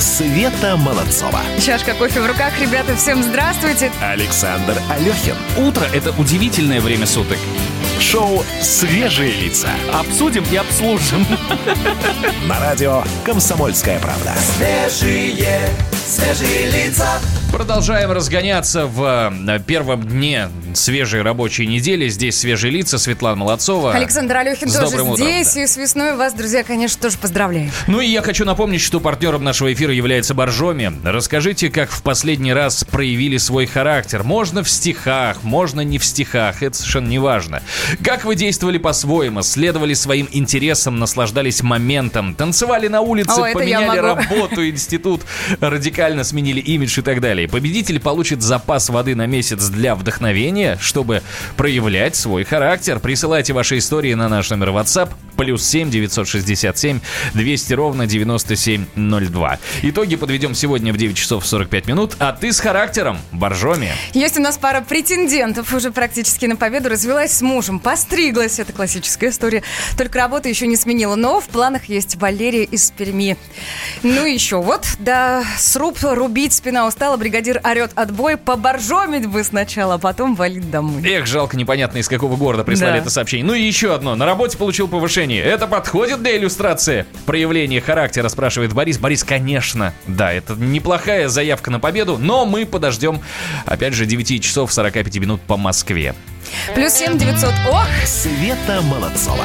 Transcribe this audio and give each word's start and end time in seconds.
Света 0.00 0.76
Молодцова. 0.76 1.40
Чашка 1.64 1.94
кофе 1.94 2.20
в 2.20 2.26
руках. 2.26 2.52
Ребята, 2.60 2.96
всем 2.96 3.22
здравствуйте. 3.22 3.90
Александр 4.00 4.80
Алехин. 4.90 5.36
Утро– 5.56 5.84
это 5.92 6.12
удивительное 6.18 6.80
время 6.80 7.06
суток. 7.06 7.38
Шоу 8.00 8.44
«Свежие 8.60 9.32
лица». 9.32 9.70
Обсудим 9.92 10.44
и 10.50 10.56
обслужим. 10.56 11.26
На 12.46 12.60
радио 12.60 13.02
«Комсомольская 13.24 13.98
правда». 13.98 14.34
Свежие, 14.56 15.68
свежие 16.06 16.70
лица. 16.70 17.20
Продолжаем 17.52 18.12
разгоняться 18.12 18.86
в 18.86 19.32
э, 19.46 19.58
первом 19.66 20.02
дне 20.02 20.48
свежей 20.74 21.22
рабочей 21.22 21.66
недели. 21.66 22.08
Здесь 22.08 22.38
свежие 22.38 22.70
лица. 22.70 22.98
Светлана 22.98 23.36
Молодцова. 23.36 23.94
Александр 23.94 24.36
Алехин 24.36 24.70
тоже 24.70 25.02
утром, 25.02 25.16
здесь. 25.16 25.54
да. 25.54 25.62
И 25.62 25.66
с 25.66 25.76
весной 25.76 26.14
вас, 26.14 26.34
друзья, 26.34 26.62
конечно, 26.62 27.00
тоже 27.00 27.16
поздравляю. 27.18 27.70
Ну 27.86 28.00
и 28.00 28.06
я 28.06 28.22
хочу 28.22 28.44
напомнить, 28.44 28.80
что 28.80 29.00
партнером 29.00 29.42
нашего 29.44 29.72
эфира 29.72 29.92
является 29.92 30.34
Боржоми. 30.34 30.92
Расскажите, 31.04 31.70
как 31.70 31.90
в 31.90 32.02
последний 32.02 32.52
раз 32.52 32.84
проявили 32.84 33.38
свой 33.38 33.66
характер. 33.66 34.22
Можно 34.22 34.62
в 34.62 34.68
стихах, 34.68 35.42
можно 35.42 35.80
не 35.80 35.98
в 35.98 36.04
стихах, 36.04 36.62
это 36.62 36.76
совершенно 36.76 37.08
не 37.08 37.18
важно. 37.18 37.62
Как 38.04 38.24
вы 38.24 38.34
действовали 38.34 38.78
по-своему, 38.78 39.42
следовали 39.42 39.94
своим 39.94 40.28
интересам, 40.32 40.98
наслаждались 40.98 41.62
моментом, 41.62 42.34
танцевали 42.34 42.88
на 42.88 43.00
улице, 43.00 43.40
О, 43.40 43.52
поменяли 43.52 43.98
работу, 43.98 44.68
институт, 44.68 45.22
радикально 45.60 46.24
сменили 46.24 46.60
имидж 46.60 46.98
и 46.98 47.02
так 47.02 47.20
далее. 47.20 47.37
Победитель 47.46 48.00
получит 48.00 48.42
запас 48.42 48.88
воды 48.88 49.14
на 49.14 49.26
месяц 49.26 49.68
для 49.68 49.94
вдохновения, 49.94 50.78
чтобы 50.80 51.22
проявлять 51.56 52.16
свой 52.16 52.44
характер. 52.44 52.98
Присылайте 52.98 53.52
ваши 53.52 53.78
истории 53.78 54.14
на 54.14 54.28
наш 54.28 54.50
номер 54.50 54.70
WhatsApp 54.70 55.10
плюс 55.38 55.64
7 55.64 55.90
967 55.90 57.00
200 57.32 57.72
ровно 57.74 58.06
9702. 58.06 59.58
Итоги 59.82 60.16
подведем 60.16 60.54
сегодня 60.54 60.92
в 60.92 60.96
9 60.96 61.16
часов 61.16 61.46
45 61.46 61.86
минут. 61.86 62.16
А 62.18 62.32
ты 62.32 62.52
с 62.52 62.60
характером, 62.60 63.18
Боржоми. 63.32 63.92
Есть 64.12 64.36
у 64.36 64.42
нас 64.42 64.58
пара 64.58 64.80
претендентов 64.80 65.72
уже 65.72 65.92
практически 65.92 66.46
на 66.46 66.56
победу. 66.56 66.88
Развелась 66.88 67.32
с 67.32 67.40
мужем, 67.40 67.78
постриглась. 67.78 68.58
Это 68.58 68.72
классическая 68.72 69.30
история. 69.30 69.62
Только 69.96 70.18
работа 70.18 70.48
еще 70.48 70.66
не 70.66 70.76
сменила. 70.76 71.14
Но 71.14 71.40
в 71.40 71.46
планах 71.46 71.84
есть 71.84 72.16
Валерия 72.16 72.64
из 72.64 72.90
Перми. 72.90 73.36
Ну 74.02 74.26
и 74.26 74.34
еще 74.34 74.60
вот, 74.60 74.86
да, 74.98 75.44
сруб 75.56 75.98
рубить, 76.02 76.52
спина 76.52 76.86
устала, 76.86 77.16
бригадир 77.28 77.60
орет 77.62 77.90
отбой. 77.94 78.38
Поборжомить 78.38 79.26
бы 79.26 79.44
сначала, 79.44 79.94
а 79.94 79.98
потом 79.98 80.34
валить 80.34 80.70
домой. 80.70 81.02
Эх, 81.04 81.26
жалко, 81.26 81.56
непонятно 81.58 81.98
из 81.98 82.08
какого 82.08 82.36
города 82.36 82.64
прислали 82.64 82.92
Да. 82.92 82.98
это 82.98 83.10
сообщение. 83.10 83.44
Ну 83.46 83.52
и 83.52 83.60
еще 83.62 83.94
одно. 83.94 84.14
На 84.14 84.24
работе 84.24 84.56
получил 84.56 84.88
повышение. 84.88 85.42
Это 85.42 85.66
подходит 85.66 86.22
для 86.22 86.38
иллюстрации 86.38 87.04
проявления 87.26 87.82
характера, 87.82 88.28
спрашивает 88.30 88.72
Борис. 88.72 88.98
Борис, 88.98 89.24
конечно. 89.24 89.92
Да, 90.06 90.32
это 90.32 90.54
неплохая 90.54 91.28
заявка 91.28 91.70
на 91.70 91.80
победу, 91.80 92.16
но 92.18 92.46
мы 92.46 92.64
подождем, 92.64 93.20
опять 93.66 93.92
же, 93.92 94.06
9 94.06 94.42
часов 94.42 94.72
45 94.72 95.18
минут 95.18 95.42
по 95.42 95.58
Москве. 95.58 96.14
Плюс 96.74 96.94
7 96.94 97.18
900. 97.18 97.52
Ох, 97.70 97.86
Света 98.06 98.80
Молодцова. 98.82 99.44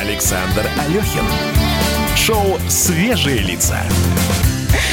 Александр 0.00 0.64
Алехин. 0.78 1.24
Шоу 2.16 2.58
«Свежие 2.68 3.38
лица». 3.38 3.78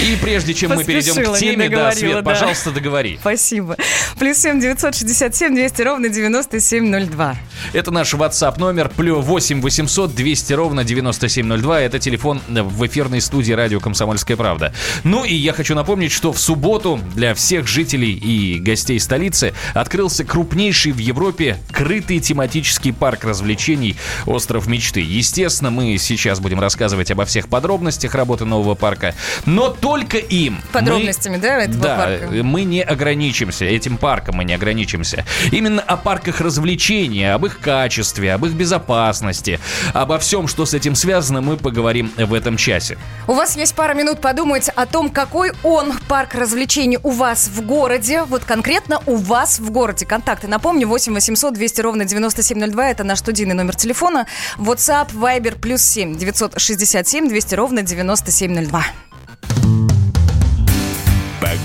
И 0.02 0.16
прежде 0.22 0.53
чем 0.53 0.72
мы 0.75 0.83
перейдем 0.83 1.16
к 1.16 1.38
теме, 1.38 1.70
да, 1.70 1.92
Свет, 1.92 2.23
пожалуйста, 2.23 2.72
договори. 2.72 3.17
спасибо. 3.20 3.75
Плюс 4.20 4.38
7 4.38 4.59
967 4.59 5.56
200 5.56 5.81
ровно 5.81 6.09
9702. 6.09 7.36
Это 7.73 7.92
наш 7.92 8.14
WhatsApp 8.14 8.59
номер 8.59 8.89
плюс 8.89 9.23
8 9.25 9.61
800 9.61 10.16
200 10.16 10.53
ровно 10.53 10.83
9702. 10.83 11.81
Это 11.81 12.00
телефон 12.00 12.42
в 12.48 12.86
эфирной 12.86 13.22
студии 13.22 13.53
радио 13.53 13.80
«Комсомольская 13.80 14.38
правда». 14.38 14.73
Ну 15.03 15.23
и 15.25 15.33
я 15.33 15.53
хочу 15.53 15.75
напомнить, 15.75 16.11
что 16.11 16.31
в 16.31 16.39
субботу 16.39 17.00
для 17.16 17.33
всех 17.33 17.67
жителей 17.67 18.14
и 18.14 18.59
гостей 18.59 19.00
столицы 19.00 19.53
открылся 19.73 20.23
крупнейший 20.23 20.92
в 20.92 21.00
Европе 21.00 21.58
крытый 21.71 22.20
тематический 22.20 22.94
парк 22.94 23.23
развлечений 23.23 23.95
«Остров 24.26 24.67
мечты». 24.67 25.02
Естественно, 25.02 25.71
мы 25.71 25.98
сейчас 25.98 26.39
будем 26.39 26.59
рассказывать 26.59 27.11
обо 27.11 27.26
всех 27.26 27.48
подробностях 27.48 28.15
работы 28.15 28.45
нового 28.45 28.76
парка, 28.76 29.15
но 29.45 29.67
только 29.70 30.17
им. 30.17 30.55
мы- 30.55 30.72
Подробностями, 30.73 31.38
да, 31.38 31.58
этого 31.64 31.83
да, 31.83 31.98
парка? 31.98 32.44
мы 32.44 32.64
не 32.64 32.82
ограничимся, 32.82 33.66
этим 33.66 33.98
парком 33.98 34.36
мы 34.36 34.44
не 34.44 34.54
ограничимся. 34.54 35.26
Именно 35.52 35.82
о 35.82 35.98
парках 35.98 36.42
развлечения, 36.42 37.33
об 37.33 37.45
их 37.45 37.60
качестве, 37.60 38.33
об 38.33 38.45
их 38.45 38.54
безопасности, 38.54 39.60
обо 39.94 40.17
всем, 40.20 40.48
что 40.48 40.66
с 40.66 40.73
этим 40.73 40.95
связано, 40.95 41.42
мы 41.42 41.58
поговорим 41.58 42.11
в 42.17 42.33
этом 42.33 42.58
часе. 42.58 42.98
У 43.27 43.33
вас 43.33 43.56
есть 43.58 43.76
пара 43.76 43.94
минут 43.94 44.22
подумать 44.22 44.70
о 44.70 44.86
том, 44.86 45.10
какой 45.10 45.52
он 45.64 45.94
парк 46.08 46.36
развлечений 46.36 47.00
у 47.04 47.11
вас 47.11 47.48
в 47.48 47.61
городе. 47.66 48.23
Вот 48.23 48.44
конкретно 48.44 49.02
у 49.06 49.16
вас 49.16 49.60
в 49.60 49.70
городе. 49.72 50.06
Контакты, 50.06 50.48
напомню, 50.48 50.88
8 50.88 51.14
800 51.14 51.54
200 51.54 51.82
ровно 51.82 52.06
9702. 52.06 52.89
Это 52.89 53.04
наш 53.04 53.20
студийный 53.20 53.56
номер 53.56 53.76
телефона. 53.76 54.26
WhatsApp, 54.58 55.11
Viber, 55.14 55.60
плюс 55.60 55.82
7 55.82 56.16
967 56.17 57.27
200 57.30 57.56
ровно 57.56 57.82
9702. 57.82 58.83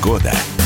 Погода. 0.01 0.62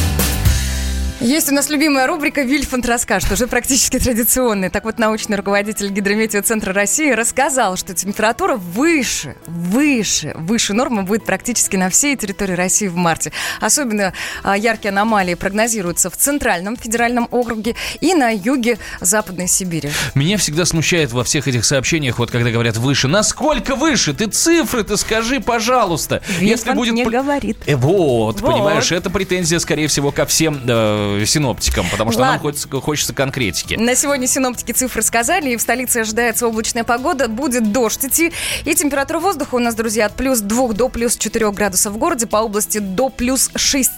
Есть 1.19 1.51
у 1.51 1.55
нас 1.55 1.71
любимая 1.71 2.07
рубрика 2.07 2.43
«Вильфанд 2.43 2.85
расскажет», 2.85 3.33
уже 3.33 3.47
практически 3.47 3.99
традиционная. 3.99 4.69
Так 4.69 4.85
вот, 4.85 4.99
научный 4.99 5.39
руководитель 5.39 5.89
Гидрометеоцентра 5.89 6.75
России 6.75 7.11
рассказал, 7.11 7.79
что 7.79 7.95
температура 7.95 8.57
выше, 8.57 9.35
выше, 9.47 10.35
выше 10.37 10.75
нормы 10.75 11.05
будет 11.05 11.25
практически 11.25 11.77
на 11.77 11.89
всей 11.89 12.17
территории 12.17 12.53
России 12.53 12.87
в 12.89 12.97
марте. 12.97 13.33
Особенно 13.63 14.13
а, 14.43 14.59
яркие 14.59 14.91
аномалии 14.91 15.33
прогнозируются 15.33 16.11
в 16.11 16.19
Центральном 16.19 16.77
федеральном 16.77 17.29
округе 17.31 17.77
и 18.03 18.13
на 18.13 18.29
юге 18.29 18.77
Западной 19.01 19.49
Сибири. 19.49 19.89
Меня 20.15 20.37
всегда 20.37 20.67
смущает 20.67 21.13
во 21.13 21.25
всех 21.25 21.49
этих 21.49 21.65
сообщениях, 21.65 22.19
вот 22.19 22.31
когда 22.31 22.51
говорят 22.51 22.77
выше. 22.77 23.09
Насколько 23.09 23.75
выше? 23.75 24.13
Ты 24.13 24.27
цифры 24.27 24.85
ты 24.85 24.99
скажи, 24.99 25.41
пожалуйста. 25.41 26.23
Вильфанд 26.39 26.79
не 26.93 27.05
пр- 27.05 27.13
говорит. 27.23 27.57
Э, 27.65 27.75
Вот, 27.75 28.43
Вот. 28.43 28.53
понимаешь, 28.53 28.93
это 28.93 29.09
претензия, 29.09 29.59
скорее 29.61 29.89
всего, 29.89 30.13
ко 30.13 30.27
всем 30.27 30.61
э, 30.69 31.06
синоптикам, 31.27 31.87
потому 31.91 32.13
что 32.13 32.21
нам 32.21 32.31
Ладно. 32.31 32.43
хочется, 32.43 32.69
хочется 32.81 33.15
конкретики. 33.15 33.75
На 33.75 33.95
сегодня 33.95 34.27
синоптики 34.27 34.73
цифры 34.73 35.03
сказали, 35.03 35.51
и 35.51 35.57
в 35.57 35.61
столице 35.61 35.99
ожидается 35.99 36.47
облачная 36.47 36.85
погода, 36.85 37.29
будет 37.29 37.73
дождь 37.73 38.05
идти, 38.05 38.33
и 38.65 38.75
температура 38.75 39.19
воздуха 39.19 39.55
у 39.55 39.59
нас, 39.59 39.75
друзья, 39.75 40.07
от 40.07 40.15
плюс 40.15 40.41
2 40.41 40.73
до 40.73 40.89
плюс 40.89 41.17
4 41.17 41.51
градусов 41.53 41.93
в 41.93 41.97
городе, 41.99 42.27
по 42.27 42.39
области 42.39 42.79
до 42.79 43.09
плюс 43.09 43.51
6, 43.55 43.91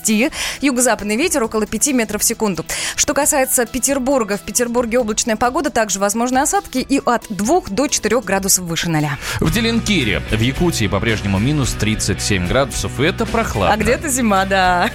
юго-западный 0.61 1.17
ветер 1.17 1.43
около 1.45 1.67
5 1.67 1.89
метров 1.89 2.23
в 2.23 2.25
секунду. 2.25 2.65
Что 2.97 3.15
касается 3.15 3.67
Петербурга, 3.67 4.37
в 4.37 4.43
Петербурге 4.43 4.99
облачная 4.99 5.37
погода, 5.37 5.71
также 5.71 5.99
возможны 5.99 6.39
осадки 6.39 6.79
и 6.79 7.01
от 7.05 7.27
2 7.29 7.63
до 7.71 7.87
4 7.87 8.21
градусов 8.21 8.65
выше 8.65 8.89
ноля. 8.89 9.19
В 9.41 9.53
Деленкире, 9.53 10.21
в 10.31 10.41
Якутии 10.41 10.87
по-прежнему 10.87 11.39
минус 11.39 11.75
37 11.79 12.49
градусов, 12.49 13.01
и 13.01 13.05
это 13.05 13.27
прохладно. 13.27 13.75
А 13.75 13.77
где-то 13.77 14.09
зима, 14.09 14.45
да. 14.45 14.91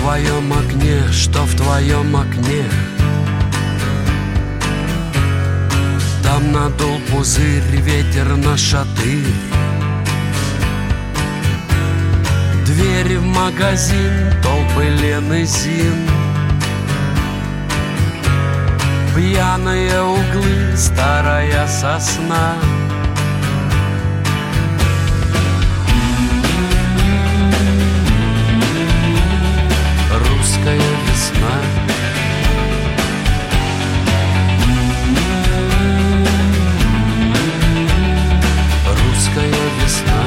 Твоем 0.00 0.52
окне, 0.52 1.02
что 1.12 1.44
в 1.44 1.54
твоем 1.54 2.16
окне. 2.16 2.64
Там 6.22 6.52
надул 6.52 6.98
пузырь 7.10 7.76
ветер 7.82 8.36
на 8.36 8.56
шатырь. 8.56 9.34
Двери 12.64 13.16
в 13.16 13.26
магазин, 13.26 14.32
толпы 14.42 14.84
Лен 14.84 15.32
и 15.34 15.44
Зин. 15.44 16.08
Пьяные 19.14 20.02
углы, 20.02 20.76
старая 20.76 21.66
сосна 21.66 22.54
весна 31.40 31.52
Русская 38.86 39.52
весна. 39.82 40.22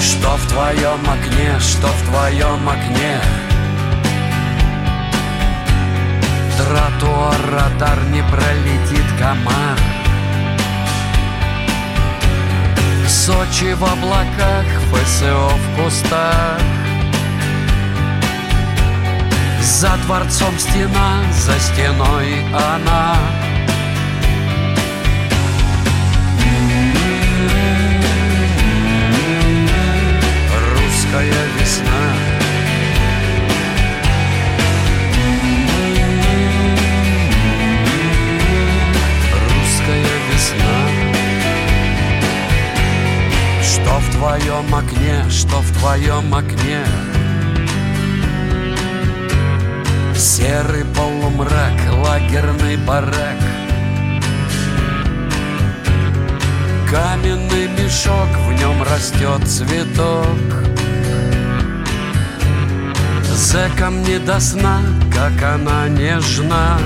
Что 0.00 0.36
в 0.36 0.48
твоем 0.48 1.00
окне, 1.08 1.58
что 1.60 1.86
в 1.88 2.02
твоем 2.08 2.68
окне? 2.68 3.20
Тротуар, 6.56 7.40
радар 7.52 7.98
не 8.10 8.22
пролетит 8.22 9.06
комар. 9.18 9.78
Сочи 13.06 13.74
в 13.74 13.84
облаках, 13.84 14.64
ФСО 14.90 15.48
в 15.48 15.82
кустах 15.82 16.77
за 19.68 19.96
дворцом 20.06 20.58
стена, 20.58 21.22
за 21.30 21.56
стеной 21.60 22.42
она. 22.52 23.16
Русская 30.72 31.44
весна. 31.60 32.02
Русская 39.44 40.06
весна. 40.32 40.78
Что 43.62 43.98
в 43.98 44.10
твоем 44.16 44.74
окне, 44.74 45.30
что 45.30 45.60
в 45.60 45.78
твоем 45.78 46.34
окне? 46.34 46.84
Серый 50.38 50.84
полумрак, 50.94 51.80
лагерный 52.04 52.76
барак. 52.76 53.40
Каменный 56.88 57.66
мешок, 57.66 58.28
в 58.46 58.52
нем 58.52 58.80
растет 58.84 59.48
цветок. 59.48 60.38
Зэкам 63.24 64.00
не 64.04 64.20
до 64.20 64.38
сна, 64.38 64.80
как 65.12 65.42
она 65.42 65.88
нежна 65.88 66.78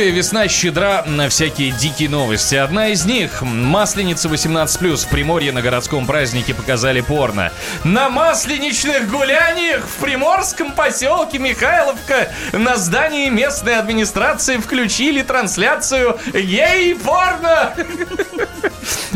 Русская 0.00 0.16
весна 0.16 0.48
щедра 0.48 1.04
на 1.06 1.28
всякие 1.28 1.72
дикие 1.72 2.08
новости. 2.08 2.54
Одна 2.54 2.88
из 2.88 3.04
них– 3.04 3.42
Масленица 3.42 4.30
18+. 4.30 4.96
В 4.96 5.08
Приморье 5.10 5.52
на 5.52 5.60
городском 5.60 6.06
празднике 6.06 6.54
показали 6.54 7.02
порно. 7.02 7.52
На 7.84 8.08
масленичных 8.08 9.10
гуляниях 9.10 9.86
в 9.86 10.00
приморском 10.00 10.72
поселке 10.72 11.38
Михайловка 11.38 12.32
на 12.52 12.78
здании 12.78 13.28
местной 13.28 13.76
администрации 13.76 14.56
включили 14.56 15.20
трансляцию 15.20 16.18
гей-порно. 16.32 17.74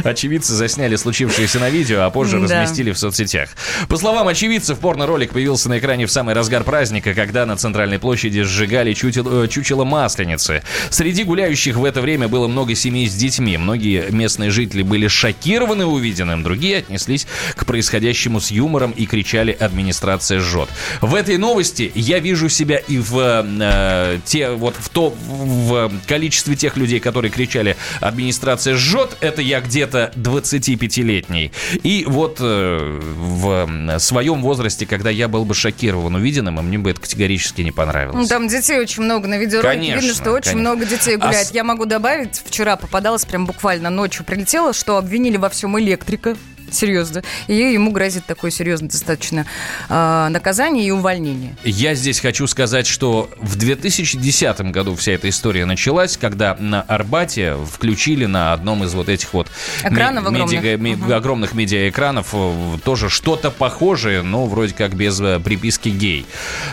Очевидцы 0.05 0.53
засняли 0.55 0.97
случившееся 0.97 1.59
на 1.61 1.71
видео, 1.71 2.03
а 2.03 2.11
позже 2.11 2.39
Да. 2.41 2.63
разместили 2.63 2.93
в 2.93 2.99
соцсетях. 2.99 3.51
По 3.89 3.97
словам 3.97 4.29
очевидцев, 4.29 4.79
порно-ролик 4.79 5.33
появился 5.33 5.69
на 5.69 5.79
экране 5.79 6.07
в 6.07 6.11
самый 6.11 6.35
разгар 6.35 6.65
праздника, 6.65 7.15
когда 7.15 7.47
на 7.47 7.57
центральной 7.57 7.99
площади 7.99 8.43
сжигали 8.43 8.93
э, 8.93 9.49
чучело 9.49 9.85
масленицы. 9.85 10.63
Среди 10.91 11.25
гуляющих 11.25 11.77
в 11.77 11.85
это 11.85 12.01
время 12.01 12.29
было 12.29 12.49
много 12.49 12.75
семей 12.75 13.09
с 13.09 13.15
детьми. 13.15 13.57
Многие 13.57 14.11
местные 14.11 14.51
жители 14.51 14.83
были 14.83 15.09
шокированы 15.09 15.87
увиденным, 15.87 16.43
другие 16.43 16.79
отнеслись 16.79 17.27
к 17.55 17.65
происходящему 17.65 18.41
с 18.41 18.51
юмором 18.51 18.91
и 18.93 19.07
кричали 19.07 19.53
«администрация 19.53 20.41
жжет». 20.41 20.69
В 21.01 21.15
этой 21.15 21.37
новости 21.39 21.91
я 21.95 22.19
вижу 22.19 22.49
себя 22.49 22.79
и 22.79 22.99
в 22.99 23.45
э, 23.45 24.19
те 24.25 24.51
вот 24.51 24.75
в 24.79 24.89
то 24.89 25.15
в 25.25 25.91
количестве 26.07 26.57
тех 26.57 26.77
людей, 26.77 27.01
которые 27.01 27.31
кричали 27.31 27.77
«администрация 28.01 28.75
жжет», 28.77 29.17
это 29.21 29.43
я 29.43 29.61
где-то 29.65 30.13
25-летний. 30.17 31.53
И 31.83 32.05
вот 32.07 32.39
э, 32.41 33.01
в 33.03 33.99
своем 33.99 34.43
возрасте, 34.43 34.87
когда 34.87 35.11
я 35.11 35.29
был 35.29 35.45
бы 35.45 35.55
шокирован 35.55 36.15
увиденным, 36.15 36.59
и 36.59 36.63
мне 36.63 36.79
бы 36.79 36.91
это 36.91 37.01
категорически 37.01 37.63
не 37.63 37.71
понравилось. 37.73 38.29
Там 38.29 38.49
детей 38.49 38.79
очень 38.79 39.03
много 39.03 39.29
на 39.29 39.39
видеоролике. 39.39 39.79
Конечно, 39.81 40.01
Видно, 40.01 40.15
что 40.15 40.33
очень 40.33 40.43
конечно. 40.53 40.61
много 40.61 40.85
детей 40.87 41.17
А 41.17 41.27
гуляет. 41.27 41.49
с- 41.49 41.53
Я 41.53 41.65
могу 41.65 41.85
добавить, 41.85 42.43
вчера 42.45 42.77
попадалась 42.77 43.25
прям 43.25 43.47
буквально 43.47 43.91
ночью 43.91 44.25
прилетела, 44.25 44.73
что 44.73 44.97
обвинили 44.97 45.37
во 45.37 45.49
всем 45.49 45.79
электрика. 45.79 46.37
Серьезно. 46.75 47.23
И 47.47 47.55
ему 47.55 47.93
грозит 47.93 48.27
такое 48.27 48.51
серьезное 48.51 48.89
достаточно 48.91 49.47
а, 49.89 50.29
наказание 50.29 50.87
и 50.87 50.91
увольнение. 50.91 51.57
Я 51.65 51.95
здесь 51.95 52.21
хочу 52.21 52.47
сказать, 52.47 52.87
что 52.87 53.31
в 53.41 53.57
2010 53.57 54.61
году 54.73 54.95
вся 54.97 55.13
эта 55.13 55.29
история 55.29 55.65
началась, 55.67 56.17
когда 56.17 56.57
на 56.59 56.83
Арбате 56.83 57.55
включили 57.71 58.27
на 58.27 58.53
одном 58.53 58.83
из 58.85 58.93
вот 58.95 59.09
этих 59.09 59.33
вот 59.35 59.49
Экранов 59.85 60.25
ме- 60.25 60.31
огромных. 60.31 60.63
медиа- 60.65 60.77
ме- 60.79 60.97
Мгм. 60.97 61.13
огромных 61.13 61.55
медиаэкранов 61.55 62.29
э, 62.33 62.79
тоже 62.85 63.09
что-то 63.09 63.51
похожее, 63.51 64.23
но 64.23 64.47
вроде 64.47 64.75
как 64.75 64.95
без 64.95 65.21
э, 65.21 65.39
приписки 65.39 65.89
гей. 65.91 66.27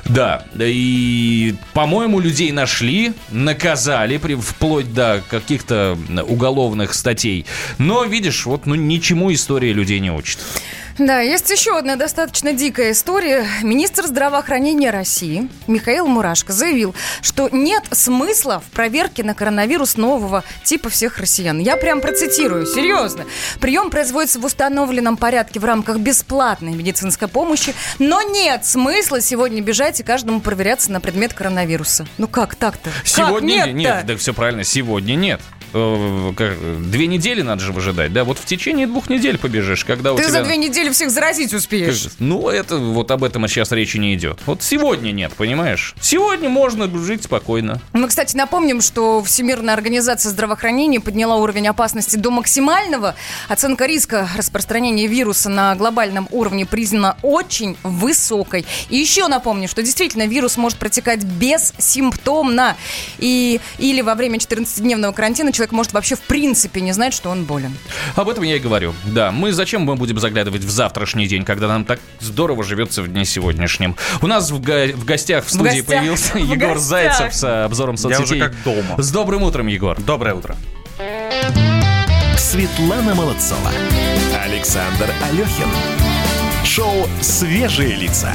Да, 0.06 0.46
и, 0.58 1.56
по-моему, 1.74 2.20
людей 2.20 2.52
нашли, 2.52 3.14
наказали 3.30 4.18
при- 4.18 4.36
вплоть 4.36 4.94
до 4.94 5.22
каких-то 5.30 5.98
уголовных 6.28 6.94
статей. 6.94 7.46
Но, 7.78 8.04
видишь, 8.06 8.46
вот 8.46 8.66
ну, 8.66 8.76
ничему 8.76 9.32
история 9.34 9.74
людей 9.74 9.91
не 10.00 10.12
учит. 10.12 10.40
Да, 10.98 11.20
есть 11.22 11.50
еще 11.50 11.78
одна 11.78 11.96
достаточно 11.96 12.54
дикая 12.54 12.92
история. 12.92 13.46
Министр 13.64 14.06
здравоохранения 14.06 14.92
России 14.92 15.50
Михаил 15.66 16.06
Мурашко 16.06 16.54
заявил, 16.54 16.94
что 17.22 17.50
нет 17.52 17.84
смысла 17.92 18.62
в 18.66 18.72
проверке 18.72 19.24
на 19.24 19.34
коронавирус 19.34 19.98
нового 19.98 20.44
типа 20.64 20.90
всех 20.90 21.18
россиян. 21.18 21.60
Я 21.60 21.78
прям 21.78 22.02
процитирую, 22.02 22.66
серьезно. 22.66 23.26
Прием 23.60 23.90
производится 23.90 24.40
в 24.40 24.46
установленном 24.46 25.18
порядке 25.18 25.60
в 25.60 25.66
рамках 25.66 25.98
бесплатной 25.98 26.74
медицинской 26.74 27.28
помощи, 27.28 27.74
но 27.98 28.22
нет 28.22 28.66
смысла 28.66 29.22
сегодня 29.22 29.62
бежать 29.62 30.00
и 30.02 30.04
каждому 30.04 30.42
проверяться 30.42 30.92
на 30.92 31.00
предмет 31.00 31.34
коронавируса. 31.34 32.06
Ну 32.18 32.28
как 32.28 32.56
так-то? 32.56 32.90
Сегодня 33.04 33.66
как 33.66 33.68
нет, 33.68 33.76
нет, 33.76 34.06
да 34.06 34.18
все 34.18 34.34
правильно, 34.34 34.64
сегодня 34.64 35.16
нет. 35.16 35.42
Э, 35.74 36.78
Две 36.80 37.08
недели 37.08 37.42
надо 37.42 37.62
же 37.62 37.72
выжидать, 37.72 38.14
да? 38.14 38.24
Вот 38.24 38.38
в 38.38 38.46
течение 38.46 38.88
двух 38.88 39.10
недель 39.10 39.38
побежишь, 39.38 39.86
когда 39.86 40.14
у 40.14 40.18
Ты 40.18 40.24
тебя... 40.24 40.32
за 40.32 40.44
две 40.44 40.58
недели 40.58 40.90
всех 40.90 41.10
заразить 41.10 41.54
успеешь. 41.54 42.08
Ну, 42.20 42.50
это 42.50 42.78
вот 42.78 43.10
об 43.12 43.24
этом 43.24 43.48
сейчас 43.48 43.72
речи 43.72 43.98
не 43.98 44.14
идет. 44.16 44.40
Вот 44.46 44.64
сегодня 44.64 45.12
нет, 45.12 45.32
понимаешь? 45.34 45.96
Сегодня 46.02 46.50
можно 46.50 46.90
жить 47.00 47.24
спокойно. 47.24 47.82
Мы, 47.94 48.08
кстати, 48.08 48.36
напомним, 48.36 48.82
что 48.82 49.24
Всемирная 49.24 49.74
организация 49.74 50.30
здравоохранения 50.30 51.00
подняла 51.00 51.38
уровень 51.38 51.68
опасности 51.68 52.16
до 52.18 52.32
максимального. 52.32 53.16
Оценка 53.48 53.86
риска 53.86 54.28
распространения 54.36 55.08
вируса 55.08 55.50
на 55.50 55.76
глобальном 55.76 56.28
уровне 56.32 56.66
признана 56.66 57.18
очень 57.22 57.78
высокой. 57.84 58.66
И 58.90 58.98
еще 58.98 59.28
напомню, 59.28 59.68
что 59.68 59.82
действительно 59.82 60.28
вирус 60.28 60.58
может 60.58 60.78
протекать 60.78 61.24
бессимптомно. 61.24 62.76
И, 63.20 63.60
или 63.78 64.02
во 64.02 64.16
время 64.16 64.38
14-дневного 64.38 65.14
карантина 65.14 65.52
человек 65.52 65.61
может 65.72 65.94
вообще 65.94 66.16
в 66.16 66.22
принципе 66.22 66.82
не 66.82 66.92
знать, 66.94 67.14
что 67.14 67.30
он 67.30 67.44
болен. 67.46 67.78
Об 68.16 68.28
этом 68.30 68.44
я 68.44 68.56
и 68.56 68.60
говорю. 68.60 68.94
Да, 69.06 69.32
мы 69.32 69.52
зачем 69.52 69.82
мы 69.84 69.96
будем 69.96 70.20
заглядывать 70.20 70.64
в 70.64 70.70
завтрашний 70.72 71.28
день, 71.28 71.46
когда 71.46 71.68
нам 71.68 71.86
так 71.86 72.00
здорово 72.20 72.64
живется 72.64 73.04
в 73.04 73.08
дне 73.08 73.26
сегодняшнем? 73.26 73.96
У 74.22 74.28
нас 74.28 74.50
в, 74.50 74.60
го- 74.62 74.94
в 74.96 75.06
гостях 75.06 75.46
в 75.46 75.50
студии 75.50 75.82
гостях. 75.82 75.86
появился 75.86 76.34
В 76.34 76.38
Егор 76.38 76.74
гостях. 76.76 76.80
Зайцев 76.80 77.34
с 77.36 77.66
обзором 77.66 77.96
Я 77.96 78.02
соцсетей. 78.02 78.24
уже 78.24 78.40
как 78.50 78.64
дома. 78.64 79.02
С 79.02 79.12
добрым 79.12 79.44
утром, 79.44 79.68
Егор. 79.68 80.00
Доброе 80.02 80.34
утро. 80.34 80.56
Светлана 82.38 83.14
Молодцова. 83.16 83.72
Александр 84.44 85.10
Алехин. 85.30 85.68
Шоу 86.66 87.08
«Свежие 87.22 87.96
лица». 87.96 88.32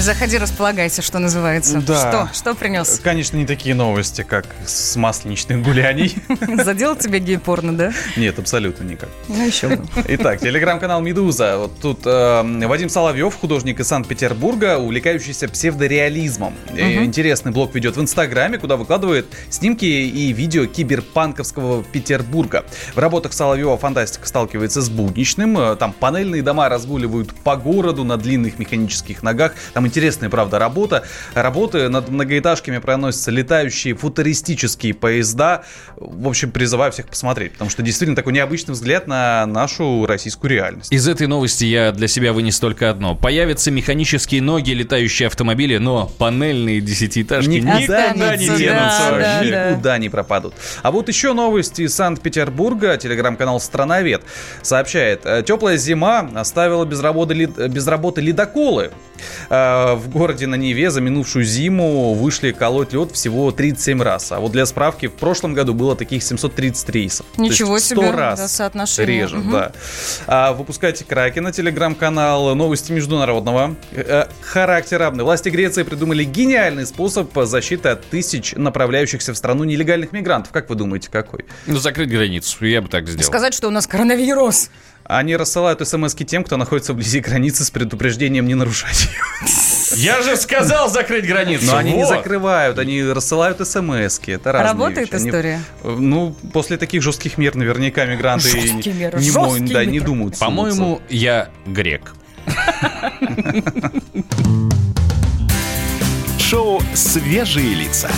Заходи, 0.00 0.38
располагайся, 0.38 1.02
что 1.02 1.18
называется. 1.18 1.80
Да. 1.80 2.28
Что? 2.28 2.30
Что 2.34 2.54
принес? 2.54 3.00
Конечно, 3.02 3.36
не 3.36 3.44
такие 3.44 3.74
новости, 3.74 4.22
как 4.22 4.46
с 4.64 4.96
масленичных 4.96 5.62
гуляний. 5.62 6.14
Задел 6.64 6.94
тебя 6.96 7.18
гей-порно, 7.18 7.76
да? 7.76 7.92
Нет, 8.16 8.38
абсолютно 8.38 8.84
никак. 8.84 9.08
Ну 9.28 9.46
еще 9.46 9.68
бы. 9.68 9.84
Итак, 10.08 10.40
телеграм-канал 10.40 11.00
«Медуза». 11.02 11.58
Вот 11.58 11.80
тут 11.80 12.00
э, 12.06 12.66
Вадим 12.66 12.88
Соловьев, 12.88 13.34
художник 13.34 13.80
из 13.80 13.88
Санкт-Петербурга, 13.88 14.78
увлекающийся 14.78 15.48
псевдореализмом. 15.48 16.54
Э, 16.74 17.04
Интересный 17.04 17.50
блог 17.52 17.74
ведет 17.74 17.96
в 17.96 18.00
Инстаграме, 18.00 18.58
куда 18.58 18.76
выкладывает 18.76 19.26
снимки 19.50 19.84
и 19.84 20.32
видео 20.32 20.66
киберпанковского 20.66 21.82
Петербурга. 21.82 22.64
В 22.94 22.98
работах 22.98 23.32
Соловьева 23.32 23.76
фантастика 23.76 24.26
сталкивается 24.26 24.80
с 24.80 24.88
будничным. 24.88 25.58
Э, 25.58 25.76
Там 25.76 25.92
панельные 25.92 26.42
дома 26.42 26.68
разгуливают 26.68 27.34
по 27.34 27.56
городу 27.56 28.04
на 28.04 28.16
длинных 28.16 28.58
механических 28.58 29.22
ногах. 29.22 29.54
Там 29.74 29.87
интересная, 29.88 30.30
правда, 30.30 30.58
работа. 30.58 31.04
Работы 31.34 31.88
над 31.88 32.08
многоэтажками 32.08 32.78
проносятся 32.78 33.30
летающие 33.30 33.94
футуристические 33.94 34.94
поезда. 34.94 35.64
В 35.96 36.28
общем, 36.28 36.50
призываю 36.50 36.92
всех 36.92 37.08
посмотреть, 37.08 37.52
потому 37.52 37.70
что 37.70 37.82
действительно 37.82 38.16
такой 38.16 38.32
необычный 38.32 38.74
взгляд 38.74 39.06
на 39.06 39.46
нашу 39.46 40.06
российскую 40.06 40.50
реальность. 40.50 40.92
Из 40.92 41.08
этой 41.08 41.26
новости 41.26 41.64
я 41.64 41.92
для 41.92 42.08
себя 42.08 42.32
вынес 42.32 42.60
только 42.60 42.90
одно. 42.90 43.16
Появятся 43.16 43.70
механические 43.70 44.42
ноги, 44.42 44.72
летающие 44.72 45.26
автомобили, 45.26 45.78
но 45.78 46.10
панельные 46.18 46.80
десятиэтажки 46.80 47.48
Никуда 47.48 47.80
никогда 47.80 48.36
не 48.36 48.46
денутся 48.46 49.10
да, 49.10 49.42
да. 49.42 49.70
Никуда 49.70 49.98
не 49.98 50.08
пропадут. 50.08 50.54
А 50.82 50.90
вот 50.90 51.08
еще 51.08 51.32
новости 51.32 51.82
из 51.82 51.94
Санкт-Петербурга. 51.94 52.96
Телеграм-канал 52.98 53.60
«Страновед» 53.60 54.22
сообщает. 54.62 55.22
Теплая 55.46 55.76
зима 55.76 56.28
оставила 56.34 56.84
без 56.84 57.00
работы, 57.00 57.46
без 57.46 57.86
работы 57.86 58.20
ледоколы. 58.20 58.90
Э, 59.78 59.94
В 59.94 60.08
городе 60.08 60.46
на 60.46 60.54
Неве 60.56 60.90
за 60.90 61.00
минувшую 61.00 61.44
зиму 61.44 62.14
вышли 62.14 62.52
колоть 62.52 62.92
лед 62.92 63.12
всего 63.12 63.50
37 63.52 64.02
раз. 64.02 64.32
А 64.32 64.40
вот 64.40 64.52
для 64.52 64.66
справки, 64.66 65.06
в 65.06 65.12
прошлом 65.14 65.54
году 65.54 65.74
было 65.74 65.94
таких 65.96 66.22
730 66.22 66.88
рейсов. 66.90 67.26
То 67.36 67.42
есть 67.42 67.52
Ничего 67.54 67.74
в 67.76 67.80
100 67.80 67.94
себе, 67.94 68.10
раз 68.10 68.38
да, 68.40 68.48
соотношение. 68.48 69.20
реже, 69.22 69.36
Мгм. 69.36 69.52
да. 69.52 69.72
А, 70.26 70.52
выпускайте 70.52 71.04
Кракена, 71.04 71.52
телеграм-канал, 71.52 72.54
новости 72.54 72.92
международного 72.92 73.76
э, 73.92 74.26
характера. 74.42 75.10
Власти 75.10 75.48
Греции 75.48 75.82
придумали 75.82 76.24
гениальный 76.24 76.86
способ 76.86 77.30
защиты 77.44 77.90
от 77.90 78.04
тысяч 78.08 78.54
направляющихся 78.56 79.32
в 79.32 79.36
страну 79.36 79.64
нелегальных 79.64 80.12
мигрантов. 80.12 80.52
Как 80.52 80.68
вы 80.70 80.74
думаете, 80.74 81.08
какой? 81.10 81.44
Ну, 81.66 81.76
закрыть 81.78 82.08
границу, 82.10 82.64
я 82.66 82.82
бы 82.82 82.88
так 82.88 83.08
сделал. 83.08 83.24
Сказать, 83.24 83.54
что 83.54 83.68
у 83.68 83.70
нас 83.70 83.86
коронавирус. 83.86 84.70
Они 85.08 85.34
рассылают 85.36 85.86
смс 85.88 86.14
тем, 86.14 86.44
кто 86.44 86.58
находится 86.58 86.92
вблизи 86.92 87.20
границы 87.20 87.64
с 87.64 87.70
предупреждением 87.70 88.46
не 88.46 88.54
нарушать 88.54 89.08
ее. 89.08 89.48
Я 89.96 90.20
же 90.22 90.36
сказал 90.36 90.90
закрыть 90.90 91.26
границу. 91.26 91.64
Но 91.64 91.78
они 91.78 91.92
не 91.92 92.06
закрывают, 92.06 92.78
они 92.78 93.02
рассылают 93.02 93.66
смс 93.66 94.20
Это 94.26 94.52
разные 94.52 94.70
Работает 94.72 95.14
история? 95.14 95.62
ну, 95.82 96.36
после 96.52 96.76
таких 96.76 97.00
жестких 97.02 97.38
мер 97.38 97.54
наверняка 97.54 98.04
мигранты 98.04 98.52
не, 98.52 98.70
мо- 98.70 98.72
жесткие 98.82 99.72
да, 99.72 99.84
не 99.86 99.92
меры. 99.92 100.04
думают. 100.04 100.38
По-моему, 100.38 101.00
я 101.08 101.48
грек. 101.64 102.12
Шоу 106.38 106.82
«Свежие 106.94 107.74
лица». 107.74 108.10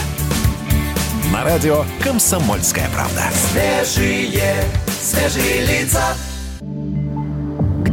На 1.32 1.44
радио 1.44 1.84
«Комсомольская 2.02 2.88
правда». 2.92 3.30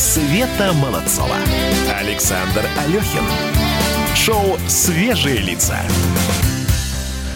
Света 0.00 0.72
Молодцова. 0.72 1.36
Александр 1.94 2.64
Алехин. 2.78 3.22
Шоу 4.14 4.58
«Свежие 4.66 5.40
лица». 5.40 5.76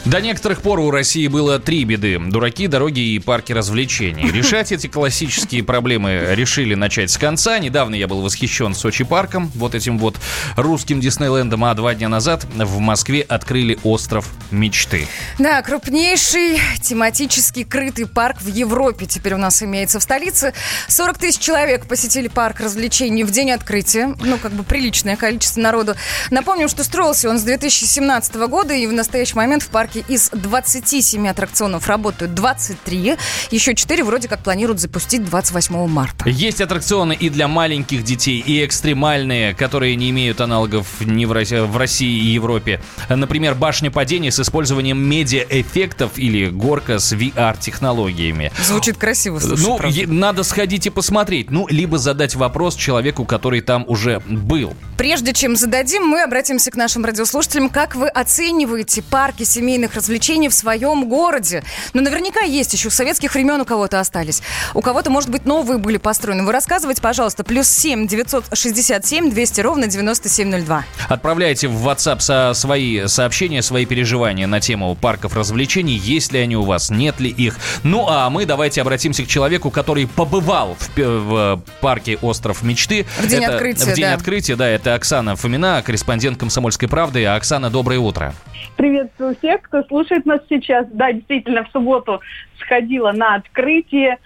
До 0.05 0.21
некоторых 0.21 0.61
пор 0.61 0.81
у 0.81 0.91
России 0.91 1.29
было 1.29 1.59
три 1.59 1.83
беды. 1.85 2.19
Дураки, 2.19 2.67
дороги 2.67 3.01
и 3.01 3.19
парки 3.19 3.53
развлечений. 3.53 4.31
Решать 4.31 4.71
эти 4.71 4.87
классические 4.87 5.65
проблемы 5.65 6.27
решили 6.33 6.75
начать 6.75 7.11
с 7.11 7.17
конца. 7.17 7.59
Недавно 7.59 7.95
я 7.95 8.07
был 8.07 8.21
восхищен 8.21 8.75
Сочи 8.75 9.03
парком, 9.03 9.51
вот 9.55 9.75
этим 9.75 9.99
вот 9.99 10.17
русским 10.57 11.01
Диснейлендом, 11.01 11.65
а 11.65 11.73
два 11.73 11.95
дня 11.95 12.11
назад 12.11 12.45
в 12.55 12.81
Москве 12.81 13.23
открыли 13.23 13.79
остров 13.83 14.29
мечты. 14.51 15.09
Да, 15.39 15.63
крупнейший 15.63 16.61
тематический 16.83 17.65
крытый 17.65 18.07
парк 18.07 18.43
в 18.43 18.49
Европе 18.49 19.07
теперь 19.07 19.35
у 19.35 19.39
нас 19.39 19.63
имеется 19.63 20.01
в 20.01 20.03
столице. 20.03 20.53
40 20.89 21.17
тысяч 21.17 21.39
человек 21.39 21.87
посетили 21.87 22.29
парк 22.29 22.61
развлечений 22.61 23.25
в 23.25 23.31
день 23.31 23.53
открытия. 23.53 24.15
Ну, 24.21 24.37
как 24.37 24.53
бы 24.53 24.65
приличное 24.65 25.17
количество 25.17 25.63
народу. 25.63 25.95
Напомним, 26.31 26.69
что 26.69 26.85
строился 26.85 27.31
он 27.31 27.39
с 27.39 27.43
2017 27.43 28.35
года, 28.35 28.75
и 28.75 28.87
в 28.87 28.93
настоящий 28.93 29.37
момент 29.37 29.63
в 29.63 29.69
парке 29.69 29.94
из 30.01 30.31
27 30.31 31.29
аттракционов 31.29 31.89
работают 31.89 32.35
23. 32.35 33.17
Еще 33.51 33.75
4 33.75 34.05
вроде 34.05 34.29
как 34.29 34.43
планируют 34.43 34.81
запустить 34.81 35.25
28 35.25 35.87
марта. 35.89 36.29
Есть 36.29 36.61
аттракционы 36.61 37.13
и 37.13 37.29
для 37.31 37.49
маленьких 37.49 38.03
детей, 38.05 38.41
и 38.41 38.65
экстремальные, 38.65 39.55
которые 39.55 39.97
не 39.97 40.11
имеют 40.11 40.41
аналогов 40.41 40.87
ни 41.01 41.25
в 41.25 41.33
России, 41.33 41.59
в 41.59 41.77
России 41.77 42.19
и 42.19 42.33
Европе. 42.33 42.81
Например, 43.09 43.55
башня 43.55 43.91
падения 43.91 44.31
с 44.31 44.41
использованием 44.41 44.99
медиа-эффектов 44.99 46.13
или 46.17 46.47
горка 46.47 46.99
с 46.99 47.13
VR-технологиями. 47.13 48.53
Звучит 48.63 48.97
красиво, 48.97 49.39
слушай, 49.39 49.63
Ну, 49.63 49.77
правда. 49.79 50.01
надо 50.07 50.43
сходить 50.43 50.87
и 50.87 50.91
посмотреть. 50.91 51.51
Ну, 51.51 51.67
либо 51.69 51.99
задать 51.99 52.35
вопрос 52.35 52.77
человеку, 52.77 53.25
который 53.25 53.61
там 53.61 53.85
уже 53.89 54.21
был. 54.27 54.75
Прежде 54.97 55.33
чем 55.33 55.57
зададим, 55.57 56.05
мы 56.07 56.23
обратимся 56.23 56.71
к 56.71 56.77
нашим 56.77 57.05
радиослушателям. 57.05 57.69
Как 57.69 57.95
вы 57.95 58.09
оцениваете 58.09 59.03
парки 59.03 59.43
семейных 59.43 59.84
развлечений 59.93 60.49
в 60.49 60.55
своем 60.55 61.09
городе? 61.09 61.63
Ну, 61.93 62.01
наверняка 62.01 62.41
есть 62.41 62.73
еще 62.73 62.89
с 62.91 62.95
советских 62.95 63.35
времен 63.35 63.61
у 63.61 63.65
кого-то 63.67 64.01
остались. 64.01 64.41
У 64.73 64.81
кого-то, 64.81 65.11
может 65.11 65.29
быть, 65.29 65.45
новые 65.45 65.79
были 65.79 65.99
построены. 65.99 66.45
Вы 66.45 66.53
рассказывайте, 66.53 67.03
пожалуйста. 67.03 67.45
Плюс 67.45 67.69
7 67.69 68.07
967 68.07 69.31
200 69.31 69.61
ровно 69.61 69.87
9702. 69.87 70.85
Отправляйте 71.09 71.69
в 71.69 71.87
WhatsApp 71.89 72.21
со 72.21 72.53
свои 72.55 73.07
сообщения, 73.07 73.61
свои 73.63 73.85
переживания 73.85 74.47
на 74.47 74.61
тему 74.61 74.95
парков 74.95 75.37
развлечений. 75.37 75.97
Есть 75.97 76.33
ли 76.33 76.39
они 76.41 76.57
у 76.57 76.63
вас, 76.63 76.91
нет 76.91 77.21
ли 77.21 77.29
их. 77.31 77.57
Ну, 77.83 78.07
а 78.09 78.31
мы 78.31 78.47
давайте 78.47 78.81
обратимся 78.81 79.25
к 79.25 79.27
человеку, 79.27 79.71
который 79.71 80.07
побывал 80.07 80.77
в, 80.79 80.97
в 80.97 81.61
парке 81.81 82.17
«Остров 82.23 82.63
мечты». 82.63 83.07
В 83.19 83.27
день 83.27 83.43
Это- 83.43 83.55
открытия, 83.55 83.85
В 83.85 83.95
день 83.95 84.05
да. 84.05 84.15
открытия, 84.15 84.57
да. 84.57 84.69
Это 84.69 84.95
Оксана 84.95 85.37
Фомина, 85.37 85.83
корреспондент 85.85 86.39
«Комсомольской 86.39 86.89
правды». 86.89 87.25
Оксана, 87.27 87.71
доброе 87.71 87.99
утро. 87.99 88.35
Приветствую 88.77 89.37
всех, 89.39 89.61
кто 89.75 89.83
слушает 89.89 90.25
нас 90.25 90.41
сейчас. 90.49 90.87
Да, 90.93 91.13
действительно, 91.13 91.65
в 91.65 91.71
субботу 91.71 92.21
сходила 92.61 93.11
на 93.11 93.35
открытие. 93.35 94.19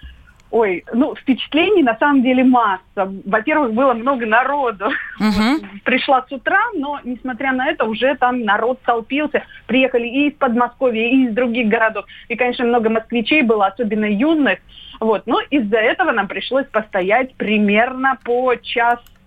Ой, 0.51 0.83
ну, 0.93 1.15
впечатлений 1.15 1.83
на 1.83 1.95
самом 1.97 2.23
деле 2.23 2.43
масса. 2.43 3.11
Во-первых, 3.25 3.73
было 3.73 3.93
много 3.93 4.25
народу. 4.25 4.89
Мгм. 5.19 5.69
Пришла 5.83 6.25
с 6.27 6.31
утра, 6.31 6.59
но, 6.75 6.99
несмотря 7.03 7.51
на 7.51 7.67
это, 7.67 7.85
уже 7.85 8.15
там 8.15 8.43
народ 8.43 8.79
толпился. 8.81 9.43
Приехали 9.67 10.07
и 10.07 10.29
из 10.29 10.33
Подмосковья, 10.35 11.07
и 11.07 11.25
из 11.25 11.33
других 11.33 11.67
городов. 11.67 12.05
И, 12.27 12.35
конечно, 12.35 12.65
много 12.65 12.89
москвичей 12.89 13.41
было, 13.41 13.67
особенно 13.67 14.05
юных. 14.05 14.59
Вот. 14.99 15.23
Но 15.25 15.39
из-за 15.49 15.77
этого 15.77 16.11
нам 16.11 16.27
пришлось 16.27 16.65
постоять 16.65 17.35
примерно 17.35 18.17
по 18.23 18.55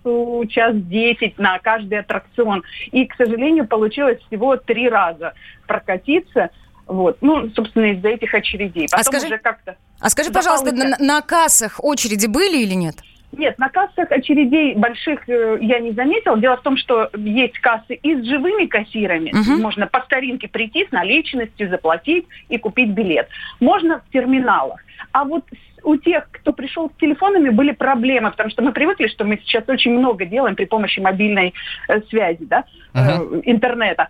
часу 0.02 0.44
час 0.46 0.74
десять 0.74 1.38
на 1.38 1.58
каждый 1.58 2.00
аттракцион. 2.00 2.62
И, 2.90 3.06
к 3.06 3.14
сожалению, 3.16 3.66
получилось 3.66 4.18
всего 4.26 4.56
три 4.56 4.88
раза 4.88 5.34
прокатиться. 5.66 6.50
Вот. 6.86 7.18
Ну, 7.20 7.48
собственно, 7.50 7.92
из-за 7.92 8.08
этих 8.08 8.34
очередей. 8.34 8.86
А 8.92 8.98
Потом 8.98 9.12
скажи- 9.14 9.26
уже 9.26 9.38
как-то... 9.38 9.76
А 10.00 10.10
скажи, 10.10 10.32
пожалуйста, 10.32 10.74
на, 10.74 10.96
на 10.98 11.20
кассах 11.22 11.82
очереди 11.82 12.26
были 12.26 12.58
или 12.58 12.74
нет? 12.74 12.96
Нет, 13.30 13.58
на 13.58 13.70
кассах 13.70 14.10
очередей 14.10 14.74
больших 14.74 15.26
э, 15.26 15.56
я 15.62 15.78
не 15.78 15.92
заметила. 15.92 16.38
Дело 16.38 16.58
в 16.58 16.62
том, 16.62 16.76
что 16.76 17.08
есть 17.16 17.58
кассы 17.60 17.94
и 17.94 18.14
с 18.16 18.26
живыми 18.26 18.66
кассирами. 18.66 19.30
Мгм. 19.32 19.62
Можно 19.62 19.86
по 19.86 20.00
старинке 20.02 20.48
прийти 20.48 20.86
с 20.86 20.92
наличностью, 20.92 21.70
заплатить 21.70 22.26
и 22.50 22.58
купить 22.58 22.90
билет. 22.90 23.28
Можно 23.58 24.00
в 24.00 24.12
терминалах. 24.12 24.84
А 25.12 25.24
вот 25.24 25.44
у 25.84 25.96
тех, 25.96 26.28
кто 26.30 26.52
пришел 26.52 26.90
с 26.90 27.00
телефонами, 27.00 27.50
были 27.50 27.72
проблемы, 27.72 28.30
потому 28.30 28.50
что 28.50 28.62
мы 28.62 28.72
привыкли, 28.72 29.08
что 29.08 29.24
мы 29.24 29.38
сейчас 29.38 29.64
очень 29.68 29.92
много 29.92 30.24
делаем 30.24 30.56
при 30.56 30.64
помощи 30.64 31.00
мобильной 31.00 31.54
э, 31.88 32.00
связи, 32.02 32.44
да, 32.44 32.64
э, 32.94 33.40
интернета. 33.44 34.08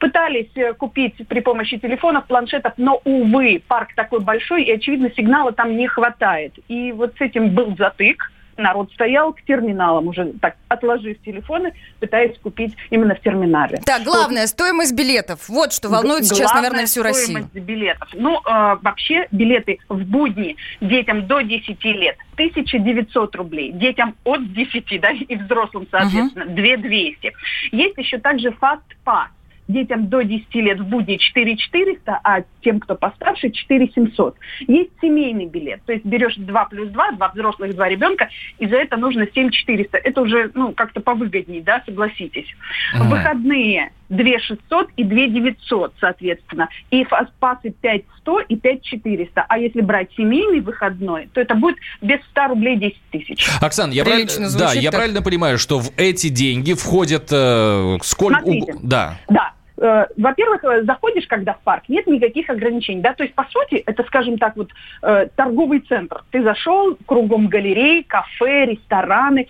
Пытались 0.00 0.50
э, 0.54 0.72
купить 0.74 1.14
при 1.28 1.40
помощи 1.40 1.78
телефонов, 1.78 2.26
планшетов, 2.26 2.74
но, 2.76 3.00
увы, 3.04 3.62
парк 3.66 3.90
такой 3.94 4.20
большой, 4.20 4.64
и, 4.64 4.72
очевидно, 4.72 5.10
сигнала 5.16 5.52
там 5.52 5.76
не 5.76 5.86
хватает. 5.86 6.54
И 6.68 6.92
вот 6.92 7.14
с 7.16 7.20
этим 7.20 7.50
был 7.50 7.76
затык. 7.76 8.30
Народ 8.56 8.92
стоял 8.92 9.32
к 9.32 9.42
терминалам, 9.42 10.08
уже 10.08 10.32
так 10.40 10.56
отложив 10.68 11.20
телефоны, 11.22 11.72
пытаясь 12.00 12.38
купить 12.38 12.76
именно 12.90 13.14
в 13.14 13.20
терминале. 13.20 13.78
Так, 13.84 14.02
главное, 14.02 14.46
стоимость 14.46 14.94
билетов. 14.94 15.48
Вот 15.48 15.72
что 15.72 15.88
волнует 15.88 16.24
сейчас, 16.24 16.50
Главная 16.52 16.62
наверное, 16.62 16.86
всю 16.86 17.02
Россию. 17.02 17.48
стоимость 17.48 17.54
билетов. 17.54 18.08
Ну, 18.14 18.38
э, 18.38 18.76
вообще, 18.82 19.26
билеты 19.30 19.78
в 19.88 20.04
будни 20.04 20.56
детям 20.80 21.26
до 21.26 21.40
10 21.40 21.84
лет 21.84 22.16
1900 22.34 23.36
рублей. 23.36 23.72
Детям 23.72 24.14
от 24.24 24.52
10, 24.52 25.00
да, 25.00 25.10
и 25.10 25.36
взрослым, 25.36 25.86
соответственно, 25.90 26.46
2200. 26.46 27.32
Есть 27.72 27.98
еще 27.98 28.18
также 28.18 28.50
фаст 28.52 28.82
пас. 29.04 29.28
Детям 29.72 30.08
до 30.08 30.22
10 30.22 30.54
лет 30.56 30.80
в 30.80 30.86
будни 30.86 31.16
4 31.16 31.56
400, 31.56 32.20
а 32.22 32.42
тем, 32.62 32.80
кто 32.80 32.94
постарше, 32.94 33.50
4 33.50 33.90
700. 33.94 34.36
Есть 34.68 34.90
семейный 35.00 35.46
билет, 35.46 35.82
то 35.84 35.92
есть 35.92 36.04
берешь 36.04 36.36
2 36.36 36.64
плюс 36.66 36.90
2, 36.90 37.12
два 37.12 37.28
взрослых, 37.28 37.74
два 37.74 37.88
ребенка, 37.88 38.28
и 38.58 38.66
за 38.66 38.76
это 38.76 38.96
нужно 38.96 39.26
7 39.32 39.50
400. 39.50 39.98
Это 39.98 40.20
уже, 40.20 40.50
ну, 40.54 40.72
как-то 40.72 41.00
повыгоднее, 41.00 41.62
да, 41.62 41.82
согласитесь. 41.86 42.46
В 42.94 43.08
выходные 43.08 43.92
2 44.12 44.38
600 44.40 44.90
и 44.96 45.04
2 45.04 45.26
900, 45.28 45.94
соответственно. 46.00 46.68
И 46.90 47.04
фастпассы 47.04 47.70
5 47.70 48.02
100 48.18 48.40
и 48.40 48.56
5 48.56 48.82
400. 48.82 49.44
А 49.48 49.58
если 49.58 49.80
брать 49.80 50.10
семейный 50.16 50.60
выходной, 50.60 51.28
то 51.32 51.40
это 51.40 51.54
будет 51.54 51.76
без 52.00 52.20
100 52.30 52.48
рублей 52.48 52.76
10 52.76 52.96
тысяч. 53.10 53.48
Оксан, 53.60 53.90
я, 53.90 54.04
правильно, 54.04 54.48
да, 54.58 54.72
я 54.72 54.92
правильно 54.92 55.22
понимаю, 55.22 55.58
что 55.58 55.78
в 55.78 55.90
эти 55.96 56.28
деньги 56.28 56.74
входят 56.74 57.28
э, 57.30 57.98
сколько... 58.02 58.40
Смотрите. 58.40 58.74
Да. 58.82 59.18
Да. 59.28 59.52
Э, 59.82 60.06
Во-первых, 60.16 60.62
э, 60.62 60.84
заходишь, 60.84 61.26
когда 61.26 61.54
в 61.54 61.60
парк, 61.60 61.88
нет 61.88 62.06
никаких 62.06 62.48
ограничений, 62.48 63.00
да, 63.00 63.14
то 63.14 63.24
есть, 63.24 63.34
по 63.34 63.44
сути, 63.50 63.82
это, 63.84 64.04
скажем 64.04 64.38
так, 64.38 64.56
вот 64.56 64.70
э, 65.02 65.26
торговый 65.34 65.80
центр. 65.80 66.22
Ты 66.30 66.44
зашел, 66.44 66.96
кругом 67.04 67.48
галерей, 67.48 68.04
кафе, 68.04 68.66
рестораны, 68.66 69.48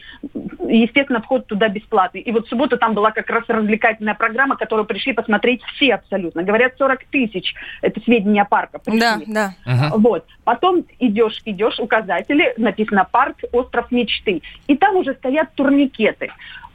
естественно, 0.66 1.20
вход 1.20 1.46
туда 1.46 1.68
бесплатный. 1.68 2.22
И 2.22 2.32
вот 2.32 2.46
в 2.46 2.48
субботу 2.48 2.78
там 2.78 2.94
была 2.94 3.10
как 3.10 3.28
раз 3.28 3.44
развлекательная 3.46 4.14
программа, 4.14 4.56
которую 4.56 4.86
пришли 4.86 5.12
посмотреть 5.12 5.62
все 5.74 5.94
абсолютно. 5.94 6.42
Говорят, 6.42 6.78
40 6.78 7.04
тысяч, 7.10 7.54
это 7.82 8.00
сведения 8.00 8.46
парка. 8.46 8.78
Пришли. 8.78 9.00
Да, 9.00 9.20
да. 9.26 9.90
Вот. 9.96 10.24
Потом 10.44 10.84
идешь, 10.98 11.42
идешь, 11.44 11.78
указатели, 11.78 12.54
написано 12.56 13.06
«Парк 13.10 13.36
Остров 13.52 13.90
Мечты». 13.90 14.40
И 14.66 14.76
там 14.78 14.96
уже 14.96 15.12
стоят 15.14 15.52
турникеты. 15.54 16.30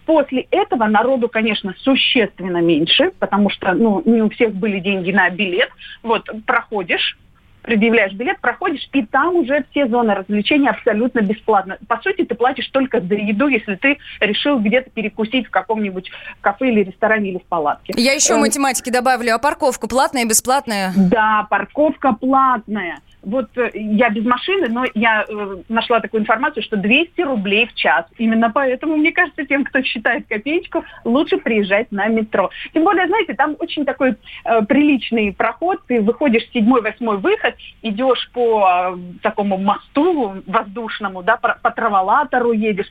После 0.08 0.48
этого 0.52 0.86
народу, 0.86 1.28
конечно, 1.28 1.76
существенно 1.80 2.60
меньше, 2.60 3.12
потому 3.20 3.50
что 3.50 3.74
ну, 3.74 4.02
не 4.06 4.22
у 4.22 4.30
всех 4.30 4.54
были 4.54 4.80
деньги 4.80 5.12
на 5.12 5.30
билет. 5.30 5.70
Вот, 6.02 6.30
проходишь, 6.46 7.18
предъявляешь 7.62 8.14
билет, 8.14 8.40
проходишь, 8.40 8.88
и 8.94 9.06
там 9.06 9.36
уже 9.36 9.66
все 9.70 9.86
зоны 9.88 10.16
развлечения 10.16 10.70
абсолютно 10.70 11.20
бесплатно. 11.20 11.78
По 11.90 11.98
сути, 11.98 12.24
ты 12.24 12.36
платишь 12.36 12.70
только 12.70 13.02
за 13.02 13.16
еду, 13.16 13.50
если 13.50 13.76
ты 13.76 13.98
решил 14.22 14.60
где-то 14.60 14.90
перекусить 14.92 15.48
в 15.48 15.50
каком-нибудь 15.50 16.10
кафе 16.40 16.70
или 16.70 16.84
ресторане 16.86 17.32
или 17.32 17.40
в 17.40 17.46
палатке. 17.46 17.94
Я 17.98 18.14
еще 18.14 18.36
Эм, 18.36 18.40
математики 18.40 18.90
добавлю, 18.90 19.36
а 19.36 19.40
парковка 19.40 19.90
платная, 19.90 20.24
бесплатная? 20.24 20.94
Да, 20.96 21.46
парковка 21.50 22.14
платная. 22.14 23.00
Вот 23.27 23.50
э, 23.57 23.72
я 23.74 24.10
без 24.10 24.24
машины, 24.24 24.69
но 24.69 24.86
я 24.93 25.25
э, 25.27 25.57
нашла 25.67 26.00
такую 26.00 26.22
информацию, 26.22 26.63
что 26.63 26.77
200 26.77 27.22
рублей 27.24 27.67
в 27.67 27.74
час. 27.74 28.05
Именно 28.17 28.51
поэтому, 28.51 28.96
мне 28.96 29.12
кажется, 29.12 29.46
тем, 29.46 29.65
кто 29.65 29.81
считает 29.81 30.25
копеечку, 30.29 30.86
лучше 31.03 31.38
приезжать 31.38 31.91
на 31.91 32.07
метро. 32.07 32.50
Тем 32.74 32.86
более, 32.86 33.05
знаете, 33.07 33.34
там 33.34 33.57
очень 33.60 33.84
такой 33.84 34.15
э, 34.46 34.62
приличный 34.62 35.34
проход. 35.34 35.81
Ты 35.88 36.00
выходишь 36.00 36.50
седьмой, 36.53 36.81
восьмой 36.81 37.17
выход, 37.17 37.55
идешь 37.81 38.29
по 38.31 38.96
э, 38.96 38.98
такому 39.22 39.57
мосту 39.57 40.41
воздушному, 40.48 41.22
да, 41.22 41.36
по, 41.36 41.57
по 41.62 41.72
траволатору 41.72 42.53
едешь, 42.53 42.88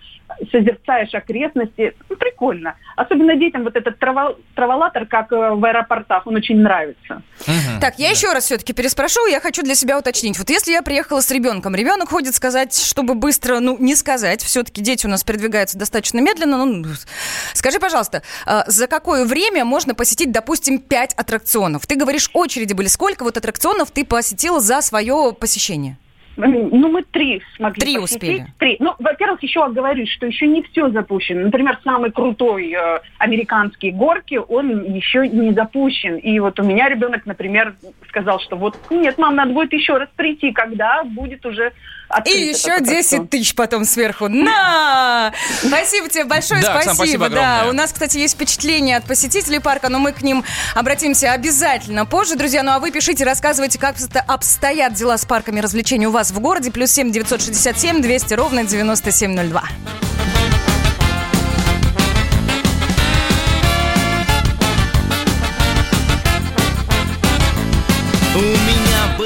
созерцаешь 0.50 1.14
окрестности. 1.14 1.94
Ну, 2.08 2.16
прикольно. 2.16 2.76
Особенно 2.96 3.36
детям 3.36 3.64
вот 3.64 3.76
этот 3.76 3.98
трава- 3.98 4.36
траволатор, 4.54 5.06
как 5.06 5.32
э, 5.32 5.36
в 5.54 5.64
аэропортах, 5.64 6.26
он 6.26 6.36
очень 6.36 6.58
нравится. 6.58 7.22
Так, 7.80 7.98
я 7.98 8.10
еще 8.10 8.32
раз 8.32 8.44
все-таки 8.44 8.72
переспрошу, 8.72 9.26
я 9.26 9.40
хочу 9.40 9.62
для 9.62 9.74
себя 9.74 9.98
уточнить. 9.98 10.38
Вот 10.38 10.50
если 10.50 10.72
я 10.72 10.82
приехала 10.82 11.20
с 11.20 11.30
ребенком, 11.30 11.74
ребенок 11.74 12.10
ходит 12.10 12.34
сказать, 12.34 12.76
чтобы 12.76 13.14
быстро, 13.14 13.60
ну, 13.60 13.76
не 13.78 13.94
сказать, 13.94 14.42
все-таки 14.42 14.80
дети 14.80 15.06
у 15.06 15.10
нас 15.10 15.24
передвигаются 15.24 15.78
достаточно 15.78 16.20
медленно, 16.20 16.64
ну, 16.64 16.84
скажи, 17.54 17.78
пожалуйста, 17.78 18.22
а, 18.46 18.64
за 18.66 18.86
какое 18.86 19.24
время 19.24 19.64
можно 19.64 19.94
посетить, 19.94 20.32
допустим, 20.32 20.78
5 20.78 21.14
аттракционов? 21.14 21.86
Ты 21.86 21.96
говоришь, 21.96 22.30
очереди 22.32 22.72
были. 22.72 22.88
Сколько 22.88 23.24
вот 23.24 23.36
аттракционов 23.36 23.90
ты 23.90 24.04
посетила 24.04 24.60
за 24.60 24.80
свое 24.80 25.34
посещение? 25.38 25.98
Ну, 26.36 26.88
мы 26.90 27.02
три 27.02 27.42
смогли 27.56 27.80
Три 27.80 27.98
посетить. 27.98 28.22
успели. 28.22 28.46
Три. 28.58 28.76
Ну, 28.80 28.94
во-первых, 28.98 29.42
еще 29.42 29.64
оговорюсь, 29.64 30.10
что 30.10 30.26
еще 30.26 30.46
не 30.46 30.62
все 30.62 30.90
запущено. 30.90 31.42
Например, 31.42 31.78
самый 31.82 32.12
крутой 32.12 32.72
э, 32.72 33.00
американский 33.18 33.90
горки, 33.90 34.36
он 34.36 34.84
еще 34.94 35.26
не 35.28 35.52
запущен. 35.52 36.16
И 36.16 36.38
вот 36.40 36.58
у 36.60 36.62
меня 36.64 36.88
ребенок, 36.88 37.24
например, 37.26 37.74
сказал, 38.08 38.38
что 38.40 38.56
вот, 38.56 38.76
нет, 38.90 39.16
мам, 39.18 39.34
надо 39.36 39.52
будет 39.52 39.72
еще 39.72 39.96
раз 39.96 40.08
прийти, 40.16 40.52
когда 40.52 41.02
будет 41.04 41.44
уже 41.46 41.72
И 42.24 42.30
еще 42.30 42.72
аттракцион. 42.72 42.84
10 42.84 43.30
тысяч 43.30 43.54
потом 43.54 43.84
сверху. 43.84 44.28
На! 44.28 45.32
Спасибо 45.62 46.08
тебе 46.08 46.24
большое, 46.24 46.60
Да, 46.62 46.72
спасибо. 46.82 46.94
спасибо 46.94 47.28
да, 47.30 47.54
огромное. 47.60 47.70
у 47.70 47.74
нас, 47.76 47.92
кстати, 47.92 48.18
есть 48.18 48.34
впечатления 48.34 48.96
от 48.96 49.04
посетителей 49.04 49.58
парка, 49.60 49.88
но 49.88 49.98
мы 49.98 50.12
к 50.12 50.22
ним 50.22 50.44
обратимся 50.74 51.32
обязательно 51.32 52.04
позже, 52.06 52.36
друзья. 52.36 52.62
Ну 52.62 52.72
а 52.72 52.78
вы 52.78 52.90
пишите, 52.90 53.24
рассказывайте, 53.24 53.78
как 53.78 53.96
обсто- 53.96 54.22
обстоят 54.26 54.92
дела 54.94 55.16
с 55.18 55.24
парками 55.24 55.60
развлечений 55.60 56.06
у 56.06 56.10
вас 56.10 56.25
в 56.30 56.40
городе. 56.40 56.70
Плюс 56.70 56.90
7 56.90 57.10
967 57.10 58.02
200 58.02 58.34
ровно 58.34 58.64
9702. 58.64 59.62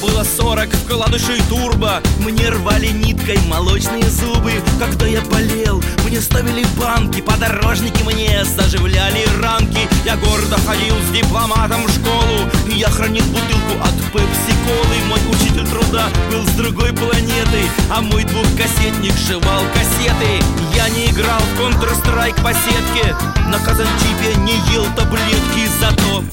Было 0.00 0.24
40 0.24 0.72
вкладышей 0.72 1.40
турбо. 1.48 2.00
Мне 2.20 2.48
рвали 2.48 2.88
ниткой 2.88 3.38
молочные 3.46 4.08
зубы. 4.08 4.52
Когда 4.78 5.06
я 5.06 5.20
болел, 5.22 5.82
мне 6.04 6.20
ставили 6.20 6.64
банки. 6.78 7.20
Подорожники 7.20 8.02
мне 8.02 8.44
заживляли 8.44 9.26
ранки. 9.40 9.88
Я 10.04 10.16
гордо 10.16 10.56
ходил 10.66 10.94
с 11.06 11.12
дипломатом 11.12 11.86
в 11.86 11.90
школу. 11.90 12.50
Я 12.66 12.88
хранил 12.88 13.24
бутылку 13.26 13.82
от 13.82 13.94
пепси-колы. 14.12 14.96
Мой 15.08 15.20
учитель 15.30 15.66
труда 15.68 16.08
был 16.30 16.44
с 16.44 16.50
другой 16.50 16.92
планеты 16.92 17.62
А 17.90 18.00
мой 18.00 18.24
двухкассетник 18.24 19.16
жевал 19.26 19.62
кассеты. 19.74 20.42
Я 20.74 20.88
не 20.88 21.06
играл 21.06 21.40
в 21.40 21.60
Counter-Strike 21.60 22.42
по 22.42 22.52
сетке. 22.52 23.14
На 23.48 23.58
казанчипе 23.58 24.34
не 24.38 24.56
ел 24.72 24.86
таблетки. 24.96 25.68
Зато, 25.80 26.24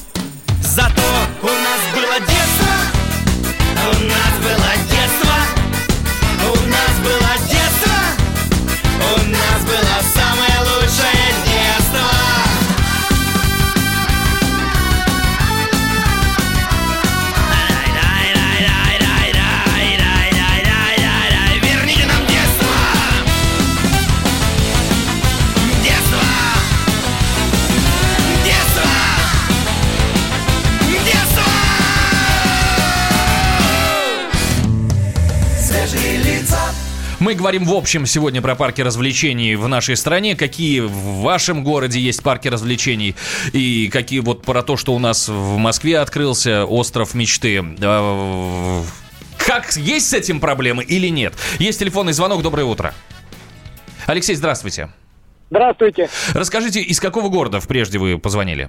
зато 0.62 1.02
у 1.42 1.46
нас 1.46 1.80
было 1.94 2.18
детство 2.20 2.77
у 3.88 4.04
нас 4.04 4.34
было 4.42 4.70
детство, 4.76 4.97
Свежие 35.78 36.18
лица 36.18 36.58
Мы 37.20 37.34
говорим 37.34 37.64
в 37.64 37.72
общем 37.72 38.04
сегодня 38.04 38.42
про 38.42 38.56
парки 38.56 38.80
развлечений 38.80 39.54
в 39.54 39.68
нашей 39.68 39.96
стране. 39.96 40.34
Какие 40.34 40.80
в 40.80 41.20
вашем 41.22 41.62
городе 41.62 42.00
есть 42.00 42.20
парки 42.22 42.48
развлечений? 42.48 43.14
И 43.52 43.88
какие 43.92 44.18
вот 44.18 44.42
про 44.42 44.62
то, 44.62 44.76
что 44.76 44.92
у 44.94 44.98
нас 44.98 45.28
в 45.28 45.56
Москве 45.56 46.00
открылся 46.00 46.64
остров 46.64 47.14
мечты. 47.14 47.64
А, 47.80 48.82
Как 49.36 49.72
есть 49.76 50.08
с 50.08 50.14
этим 50.14 50.40
проблемы 50.40 50.82
или 50.82 51.06
нет? 51.08 51.34
Есть 51.60 51.78
телефонный 51.78 52.12
звонок. 52.12 52.42
Доброе 52.42 52.64
утро. 52.64 52.92
Алексей, 54.06 54.34
здравствуйте. 54.34 54.88
Здравствуйте. 55.50 56.08
Расскажите, 56.34 56.80
из 56.80 56.98
какого 56.98 57.28
города 57.28 57.60
прежде 57.66 57.98
вы 57.98 58.18
позвонили? 58.18 58.68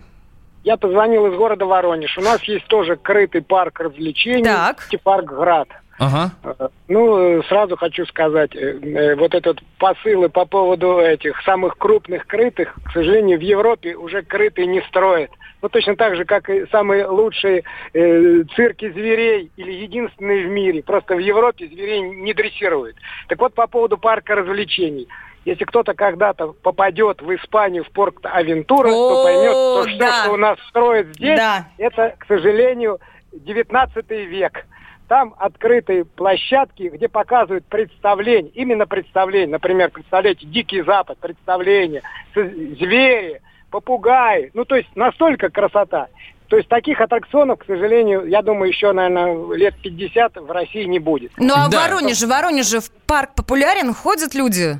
Я 0.63 0.78
позвонил 0.78 1.26
из 1.26 1.36
города 1.38 1.65
Воронеж. 1.65 2.17
У 2.17 2.22
нас 2.22 2.43
есть 2.43 2.67
тоже 2.67 2.98
крытый 2.98 3.41
парк 3.41 3.80
развлечений. 3.80 4.43
Так. 4.43 4.88
Парк 5.04 5.26
Град. 5.26 5.69
Ага. 6.00 6.32
Э, 6.44 6.68
Ну, 6.88 7.40
э, 7.40 7.44
сразу 7.50 7.76
хочу 7.78 8.06
сказать, 8.06 8.56
э, 8.56 9.16
вот 9.16 9.36
этот 9.36 9.60
посылы 9.78 10.30
по 10.30 10.46
поводу 10.46 11.00
этих 11.00 11.40
самых 11.44 11.78
крупных 11.78 12.26
крытых, 12.26 12.74
к 12.86 12.92
сожалению, 12.94 13.38
в 13.38 13.42
Европе 13.42 13.96
уже 13.96 14.24
крытые 14.24 14.66
не 14.66 14.82
строят. 14.84 15.30
Ну, 15.62 15.68
точно 15.70 15.96
так 15.98 16.16
же, 16.16 16.24
как 16.24 16.50
и 16.50 16.66
самые 16.72 17.06
лучшие 17.06 17.64
э, 17.94 18.44
цирки 18.56 18.90
зверей 18.92 19.52
или 19.58 19.72
единственные 19.72 20.48
в 20.48 20.50
мире. 20.50 20.82
Просто 20.82 21.16
в 21.16 21.20
Европе 21.20 21.68
зверей 21.68 22.02
не 22.02 22.34
дрессируют. 22.34 22.96
Так 23.28 23.40
вот, 23.40 23.54
по 23.54 23.68
поводу 23.68 23.98
парка 23.98 24.36
развлечений. 24.36 25.08
Если 25.46 25.66
кто-то 25.66 25.94
когда-то 25.94 26.54
попадет 26.64 27.22
в 27.22 27.36
Испанию, 27.36 27.84
в 27.84 27.90
порт 27.92 28.16
Авентура, 28.24 28.90
то 28.90 29.24
поймет, 29.24 29.52
что 29.52 29.84
все, 29.88 29.98
да. 29.98 30.24
что 30.24 30.34
у 30.34 30.38
нас 30.38 30.58
строят 30.70 31.08
здесь, 31.16 31.38
Да. 31.38 31.68
это, 31.78 32.16
к 32.18 32.26
сожалению, 32.28 33.00
19 33.34 34.10
век. 34.10 34.66
Там 35.10 35.34
открытые 35.39 36.06
площадки, 36.06 36.84
где 36.93 37.10
показывают 37.10 37.65
представление, 37.65 38.52
именно 38.54 38.86
представление. 38.86 39.48
Например, 39.48 39.89
представляете, 39.89 40.45
Дикий 40.45 40.84
Запад, 40.84 41.17
представление, 41.17 42.04
с- 42.36 42.78
звери, 42.80 43.41
попугаи. 43.72 44.52
Ну, 44.54 44.65
то 44.65 44.76
есть 44.76 44.89
настолько 44.95 45.50
красота. 45.50 46.10
То 46.48 46.58
есть 46.58 46.69
таких 46.69 47.02
аттракционов, 47.02 47.58
к 47.60 47.65
сожалению, 47.65 48.28
я 48.28 48.43
думаю, 48.43 48.69
еще, 48.69 48.91
наверное, 48.91 49.56
лет 49.56 49.76
50 49.82 50.36
в 50.38 50.52
России 50.52 50.84
не 50.84 51.00
будет. 51.00 51.32
Ну 51.38 51.56
а 51.56 51.67
в 51.67 51.72
Да. 51.72 51.88
Воронеже, 51.88 52.28
в 52.28 52.30
Воронеже 52.30 52.80
в 52.80 52.91
парк 53.08 53.32
популярен, 53.36 53.91
ходят 53.95 54.36
люди? 54.36 54.76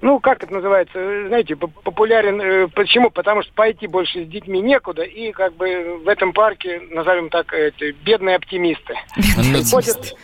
Ну, 0.00 0.20
как 0.20 0.42
это 0.44 0.52
называется, 0.52 0.98
э, 0.98 1.26
знаете, 1.26 1.56
поп- 1.56 1.82
популярен. 1.82 2.40
э, 2.40 2.68
Почему? 2.68 3.10
Потому 3.10 3.42
что 3.42 3.52
пойти 3.52 3.86
больше 3.88 4.24
с 4.24 4.28
детьми 4.28 4.60
некуда, 4.60 5.02
и 5.02 5.32
как 5.32 5.54
бы 5.54 5.98
в 6.04 6.08
этом 6.08 6.32
парке, 6.32 6.80
назовем 6.90 7.30
так, 7.30 7.52
эти 7.52 7.90
бедные 8.04 8.36
оптимисты. 8.36 8.94
Приходят, 9.16 10.14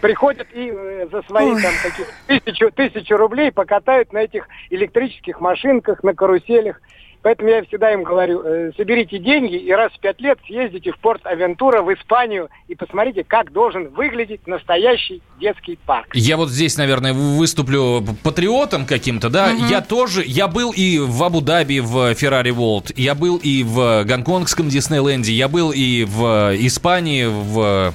приходят 0.00 0.48
и 0.52 0.68
э, 0.74 1.06
за 1.12 1.22
свои 1.22 1.52
Ой. 1.52 1.62
там 1.62 1.72
какие 1.82 2.06
тысячу, 2.26 2.70
тысячу 2.72 3.16
рублей 3.16 3.52
покатают 3.52 4.12
на 4.12 4.18
этих 4.18 4.48
электрических 4.70 5.40
машинках, 5.40 6.02
на 6.02 6.14
каруселях. 6.14 6.80
Поэтому 7.24 7.48
я 7.48 7.64
всегда 7.64 7.90
им 7.94 8.02
говорю, 8.02 8.42
э, 8.44 8.72
соберите 8.76 9.18
деньги 9.18 9.56
и 9.56 9.72
раз 9.72 9.90
в 9.92 9.98
пять 9.98 10.20
лет 10.20 10.38
съездите 10.46 10.92
в 10.92 10.98
порт 10.98 11.22
Авентура 11.24 11.80
в 11.80 11.90
Испанию 11.94 12.50
и 12.68 12.74
посмотрите, 12.74 13.24
как 13.24 13.50
должен 13.50 13.88
выглядеть 13.88 14.46
настоящий 14.46 15.22
детский 15.40 15.78
парк. 15.86 16.08
Я 16.12 16.36
вот 16.36 16.50
здесь, 16.50 16.76
наверное, 16.76 17.14
выступлю 17.14 18.04
патриотом 18.22 18.84
каким-то, 18.84 19.30
да. 19.30 19.52
Я 19.70 19.80
тоже, 19.80 20.22
я 20.26 20.48
был 20.48 20.70
и 20.70 20.98
в 20.98 21.24
Абу-Даби 21.24 21.80
в 21.80 22.12
Феррари 22.12 22.50
Волт, 22.50 22.92
я 22.94 23.14
был 23.14 23.38
и 23.42 23.62
в 23.62 24.04
гонконгском 24.04 24.68
Диснейленде, 24.68 25.32
я 25.32 25.48
был 25.48 25.72
и 25.74 26.04
в 26.04 26.52
Испании 26.58 27.24
в 27.24 27.94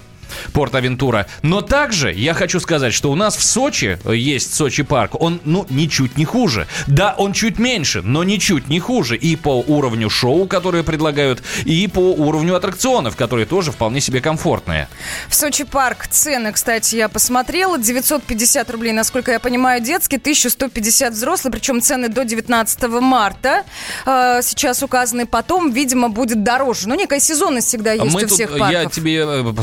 Порт-Авентура. 0.54 1.28
Но 1.42 1.62
также 1.62 2.12
я 2.14 2.34
хочу 2.34 2.60
сказать, 2.60 2.94
что 2.94 3.12
у 3.12 3.16
нас 3.16 3.36
в 3.36 3.44
Сочи 3.44 4.00
есть 4.06 4.54
Сочи 4.54 4.84
парк. 4.84 5.16
Он, 5.20 5.40
ну, 5.46 5.66
ничуть 5.70 6.18
не 6.18 6.26
хуже. 6.26 6.68
Да, 6.88 7.16
он 7.18 7.34
чуть 7.34 7.60
меньше, 7.60 8.02
но 8.02 8.24
ничуть 8.24 8.68
не 8.68 8.80
хуже. 8.80 9.16
И 9.18 9.36
по 9.36 9.60
уровню 9.62 10.10
шоу, 10.10 10.48
которые 10.48 10.84
предлагают, 10.84 11.42
и 11.66 11.88
по 11.88 12.00
уровню 12.14 12.56
аттракционов, 12.56 13.16
которые 13.16 13.46
тоже 13.46 13.72
вполне 13.72 14.02
себе 14.02 14.22
комфортные. 14.22 14.88
В 15.28 15.36
Сочи 15.36 15.64
парк 15.64 16.08
цены, 16.08 16.52
кстати, 16.52 16.96
я 16.96 17.10
посмотрела. 17.10 17.78
950 17.78 18.70
рублей, 18.72 18.92
насколько 18.94 19.32
я 19.32 19.40
понимаю, 19.40 19.82
детский, 19.82 20.18
1150 20.18 21.14
взрослый, 21.14 21.52
причем 21.52 21.82
цены 21.82 22.10
до 22.10 22.26
19 22.26 22.84
марта. 23.02 23.64
э, 24.06 24.42
сейчас 24.44 24.84
указаны 24.84 25.26
потом, 25.26 25.72
видимо, 25.72 26.10
будет 26.10 26.44
дороже. 26.44 26.88
Ну, 26.88 26.96
некая 26.96 27.20
сезонность 27.20 27.68
всегда 27.68 27.94
есть 27.94 28.06
Мы 28.14 28.20
у 28.24 28.28
тут, 28.28 28.32
всех 28.32 28.52
я 28.52 28.58
парков. 28.58 28.92
тебе 28.94 29.18
э, 29.18 29.62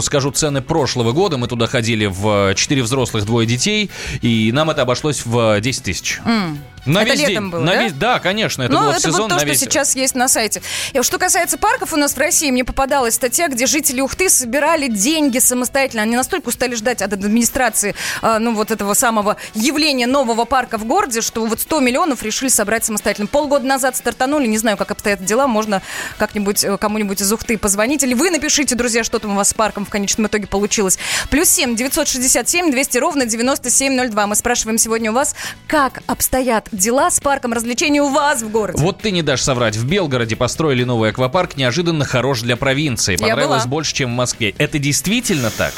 скажу, 0.00 0.26
скажу 0.26 0.32
цены 0.32 0.62
прошлого 0.62 1.12
года. 1.12 1.36
Мы 1.36 1.46
туда 1.46 1.66
ходили 1.66 2.06
в 2.06 2.54
4 2.54 2.82
взрослых, 2.82 3.24
двое 3.24 3.46
детей, 3.46 3.90
и 4.22 4.50
нам 4.52 4.70
это 4.70 4.82
обошлось 4.82 5.24
в 5.24 5.60
10 5.60 5.82
тысяч. 5.84 6.20
М. 6.24 6.58
На 6.86 7.02
Это 7.02 7.10
весь 7.10 7.20
летом 7.20 7.44
день. 7.44 7.50
было, 7.50 7.60
на 7.60 7.72
да? 7.72 7.82
весь, 7.82 7.92
да, 7.92 8.18
конечно, 8.20 8.62
это 8.62 8.72
ну, 8.72 8.80
было 8.80 8.92
это 8.92 9.00
сезон 9.00 9.22
вот 9.22 9.28
то, 9.28 9.34
на 9.34 9.40
что 9.40 9.48
весь... 9.48 9.60
сейчас 9.60 9.96
есть 9.96 10.14
на 10.14 10.28
сайте. 10.28 10.62
И 10.92 11.02
что 11.02 11.18
касается 11.18 11.58
парков 11.58 11.92
у 11.92 11.96
нас 11.96 12.14
в 12.14 12.18
России, 12.18 12.50
мне 12.50 12.64
попадалась 12.64 13.14
статья, 13.14 13.48
где 13.48 13.66
жители 13.66 14.00
Ухты 14.00 14.30
собирали 14.30 14.88
деньги 14.88 15.38
самостоятельно. 15.38 16.02
Они 16.02 16.16
настолько 16.16 16.48
устали 16.48 16.74
ждать 16.74 17.02
от 17.02 17.12
администрации, 17.12 17.94
а, 18.22 18.38
ну, 18.38 18.54
вот 18.54 18.70
этого 18.70 18.94
самого 18.94 19.36
явления 19.54 20.06
нового 20.06 20.44
парка 20.44 20.78
в 20.78 20.84
городе, 20.84 21.20
что 21.20 21.44
вот 21.44 21.60
100 21.60 21.80
миллионов 21.80 22.22
решили 22.22 22.48
собрать 22.48 22.84
самостоятельно. 22.84 23.26
Полгода 23.26 23.66
назад 23.66 23.96
стартанули, 23.96 24.46
не 24.46 24.58
знаю, 24.58 24.76
как 24.76 24.92
обстоят 24.92 25.24
дела, 25.24 25.48
можно 25.48 25.82
как-нибудь 26.18 26.62
э, 26.62 26.78
кому-нибудь 26.78 27.20
из 27.20 27.32
Ухты 27.32 27.58
позвонить, 27.58 28.04
или 28.04 28.14
вы 28.14 28.30
напишите, 28.30 28.76
друзья, 28.76 29.02
что 29.02 29.18
там 29.18 29.32
у 29.32 29.34
вас 29.34 29.48
с 29.48 29.54
парком 29.54 29.84
в 29.84 29.90
конечном 29.90 30.28
итоге 30.28 30.46
получилось. 30.46 30.98
Плюс 31.30 31.48
7 31.48 31.74
967 31.74 32.70
200 32.70 32.98
ровно 32.98 33.26
9702. 33.26 34.26
Мы 34.26 34.34
спрашиваем 34.36 34.78
сегодня 34.78 35.10
у 35.10 35.14
вас, 35.14 35.34
как 35.66 36.02
обстоят 36.06 36.68
дела 36.76 37.10
с 37.10 37.20
парком 37.20 37.52
развлечений 37.52 38.00
у 38.00 38.08
вас 38.08 38.42
в 38.42 38.50
городе. 38.50 38.80
Вот 38.82 38.98
ты 38.98 39.10
не 39.10 39.22
дашь 39.22 39.42
соврать. 39.42 39.76
В 39.76 39.86
Белгороде 39.86 40.36
построили 40.36 40.84
новый 40.84 41.10
аквапарк, 41.10 41.56
неожиданно 41.56 42.04
хорош 42.04 42.42
для 42.42 42.56
провинции. 42.56 43.16
Понравилось 43.16 43.62
была. 43.64 43.70
больше, 43.70 43.94
чем 43.94 44.12
в 44.12 44.16
Москве. 44.16 44.54
Это 44.58 44.78
действительно 44.78 45.50
так? 45.50 45.72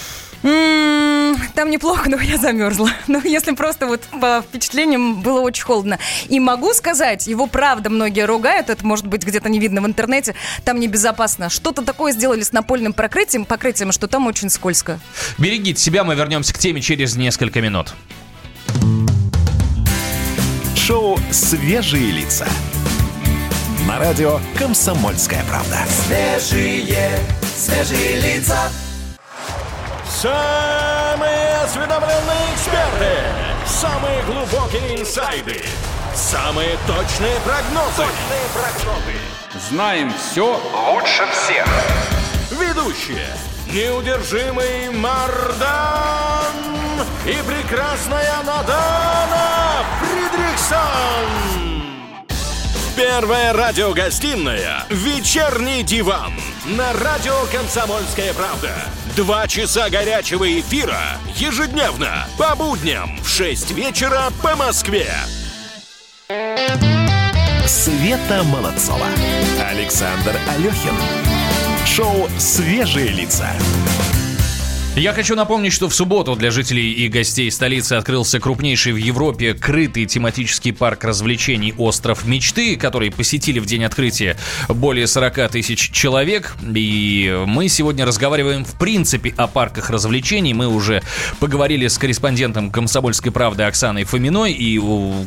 Там 1.54 1.70
неплохо, 1.70 2.08
но 2.08 2.18
я 2.20 2.38
замерзла. 2.38 2.90
Но 3.08 3.20
если 3.24 3.52
просто 3.54 3.86
вот 3.86 4.02
по 4.20 4.42
впечатлениям 4.42 5.20
было 5.20 5.40
очень 5.40 5.64
холодно. 5.64 5.98
И 6.28 6.38
могу 6.38 6.72
сказать, 6.72 7.26
его 7.26 7.46
правда 7.46 7.90
многие 7.90 8.26
ругают, 8.26 8.70
это 8.70 8.86
может 8.86 9.06
быть 9.06 9.24
где-то 9.24 9.48
не 9.48 9.58
видно 9.58 9.80
в 9.80 9.86
интернете, 9.86 10.34
там 10.64 10.78
небезопасно. 10.78 11.50
Что-то 11.50 11.82
такое 11.82 12.12
сделали 12.12 12.42
с 12.42 12.52
напольным 12.52 12.92
покрытием, 12.92 13.44
покрытием, 13.44 13.92
что 13.92 14.06
там 14.06 14.26
очень 14.26 14.50
скользко. 14.50 15.00
Берегите 15.38 15.82
себя, 15.82 16.04
мы 16.04 16.14
вернемся 16.14 16.54
к 16.54 16.58
теме 16.58 16.80
через 16.80 17.16
несколько 17.16 17.60
минут. 17.60 17.94
Шоу 20.88 21.18
«Свежие 21.30 22.12
лица». 22.12 22.46
На 23.86 23.98
радио 23.98 24.40
«Комсомольская 24.58 25.44
правда». 25.44 25.80
Свежие, 26.06 27.18
свежие 27.44 28.18
лица. 28.22 28.56
Самые 30.08 31.56
осведомленные 31.62 32.54
эксперты. 32.54 33.18
Самые 33.66 34.22
глубокие 34.22 35.02
инсайды. 35.02 35.60
Самые 36.14 36.78
точные 36.86 37.38
прогнозы. 37.40 38.04
Точные 38.06 38.46
прогнозы. 38.54 39.68
Знаем 39.68 40.10
все 40.14 40.58
лучше 40.72 41.26
всех. 41.34 41.68
Ведущие. 42.50 43.28
Неудержимый 43.74 44.88
Мардан 44.92 46.77
и 47.26 47.36
прекрасная 47.46 48.42
Надана 48.44 49.84
Фридрихсон. 50.00 51.58
Первая 52.96 53.52
радиогостинная 53.52 54.84
«Вечерний 54.88 55.84
диван» 55.84 56.32
на 56.64 56.92
радио 56.94 57.34
«Комсомольская 57.52 58.34
правда». 58.34 58.72
Два 59.14 59.46
часа 59.46 59.88
горячего 59.88 60.48
эфира 60.60 61.00
ежедневно 61.36 62.26
по 62.36 62.56
будням 62.56 63.18
в 63.22 63.28
6 63.28 63.70
вечера 63.70 64.30
по 64.42 64.56
Москве. 64.56 65.12
Света 67.66 68.42
Молодцова. 68.44 69.06
Александр 69.70 70.36
Алехин. 70.48 70.94
Шоу 71.86 72.28
«Свежие 72.38 73.08
лица». 73.08 73.48
Я 74.98 75.12
хочу 75.12 75.36
напомнить, 75.36 75.72
что 75.72 75.88
в 75.88 75.94
субботу 75.94 76.34
для 76.34 76.50
жителей 76.50 76.92
и 76.92 77.06
гостей 77.06 77.48
столицы 77.52 77.92
открылся 77.92 78.40
крупнейший 78.40 78.92
в 78.92 78.96
Европе 78.96 79.54
крытый 79.54 80.06
тематический 80.06 80.72
парк 80.72 81.04
развлечений 81.04 81.72
«Остров 81.78 82.26
мечты», 82.26 82.74
который 82.74 83.12
посетили 83.12 83.60
в 83.60 83.66
день 83.66 83.84
открытия 83.84 84.36
более 84.68 85.06
40 85.06 85.52
тысяч 85.52 85.92
человек. 85.92 86.56
И 86.74 87.44
мы 87.46 87.68
сегодня 87.68 88.06
разговариваем 88.06 88.64
в 88.64 88.76
принципе 88.76 89.32
о 89.36 89.46
парках 89.46 89.88
развлечений. 89.90 90.52
Мы 90.52 90.66
уже 90.66 91.00
поговорили 91.38 91.86
с 91.86 91.96
корреспондентом 91.96 92.72
«Комсомольской 92.72 93.30
правды» 93.30 93.62
Оксаной 93.62 94.02
Фоминой. 94.02 94.52
И, 94.52 94.80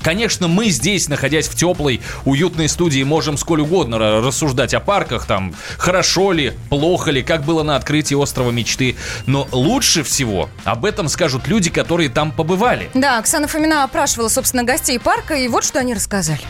конечно, 0.04 0.50
мы 0.50 0.70
здесь, 0.70 1.08
находясь 1.08 1.48
в 1.48 1.56
теплой, 1.56 2.02
уютной 2.26 2.68
студии, 2.68 3.04
можем 3.04 3.38
сколь 3.38 3.62
угодно 3.62 3.96
ра- 3.96 4.22
рассуждать 4.22 4.74
о 4.74 4.82
парках, 4.82 5.26
там, 5.26 5.56
хорошо 5.78 6.34
ли, 6.34 6.52
плохо 6.68 7.12
ли, 7.12 7.24
как 7.24 7.46
было 7.46 7.64
на 7.64 7.78
открытии 7.78 8.16
«Острова 8.16 8.52
мечты». 8.52 8.98
Но 9.26 9.48
лучше 9.62 10.04
всего 10.04 10.50
об 10.66 10.86
этом 10.86 11.08
скажут 11.08 11.48
люди, 11.48 11.70
которые 11.70 12.10
там 12.10 12.32
побывали. 12.32 12.90
Да, 12.94 13.18
Оксана 13.20 13.48
Фомина 13.48 13.84
опрашивала, 13.84 14.28
собственно, 14.28 14.64
гостей 14.64 15.00
парка, 15.00 15.36
и 15.36 15.48
вот 15.48 15.64
что 15.64 15.80
они 15.80 15.94
рассказали. 15.94 16.42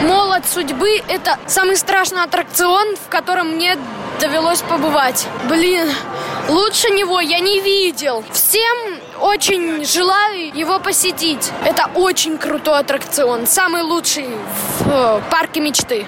Молот 0.00 0.46
судьбы– 0.46 1.02
это 1.08 1.38
самый 1.46 1.76
страшный 1.76 2.22
аттракцион, 2.22 2.96
в 2.96 3.08
котором 3.10 3.56
мне 3.56 3.76
довелось 4.20 4.62
побывать. 4.62 5.26
Блин, 5.50 5.90
лучше 6.48 6.88
него 6.90 7.20
я 7.20 7.40
не 7.40 7.60
видел. 7.60 8.24
Всем 8.32 8.76
очень 9.20 9.84
желаю 9.84 10.56
его 10.56 10.78
посетить. 10.78 11.52
Это 11.66 11.90
очень 11.94 12.38
крутой 12.38 12.80
аттракцион, 12.80 13.46
самый 13.46 13.82
лучший 13.82 14.28
в 14.80 14.88
э, 14.88 15.20
парке 15.30 15.60
мечты. 15.60 16.06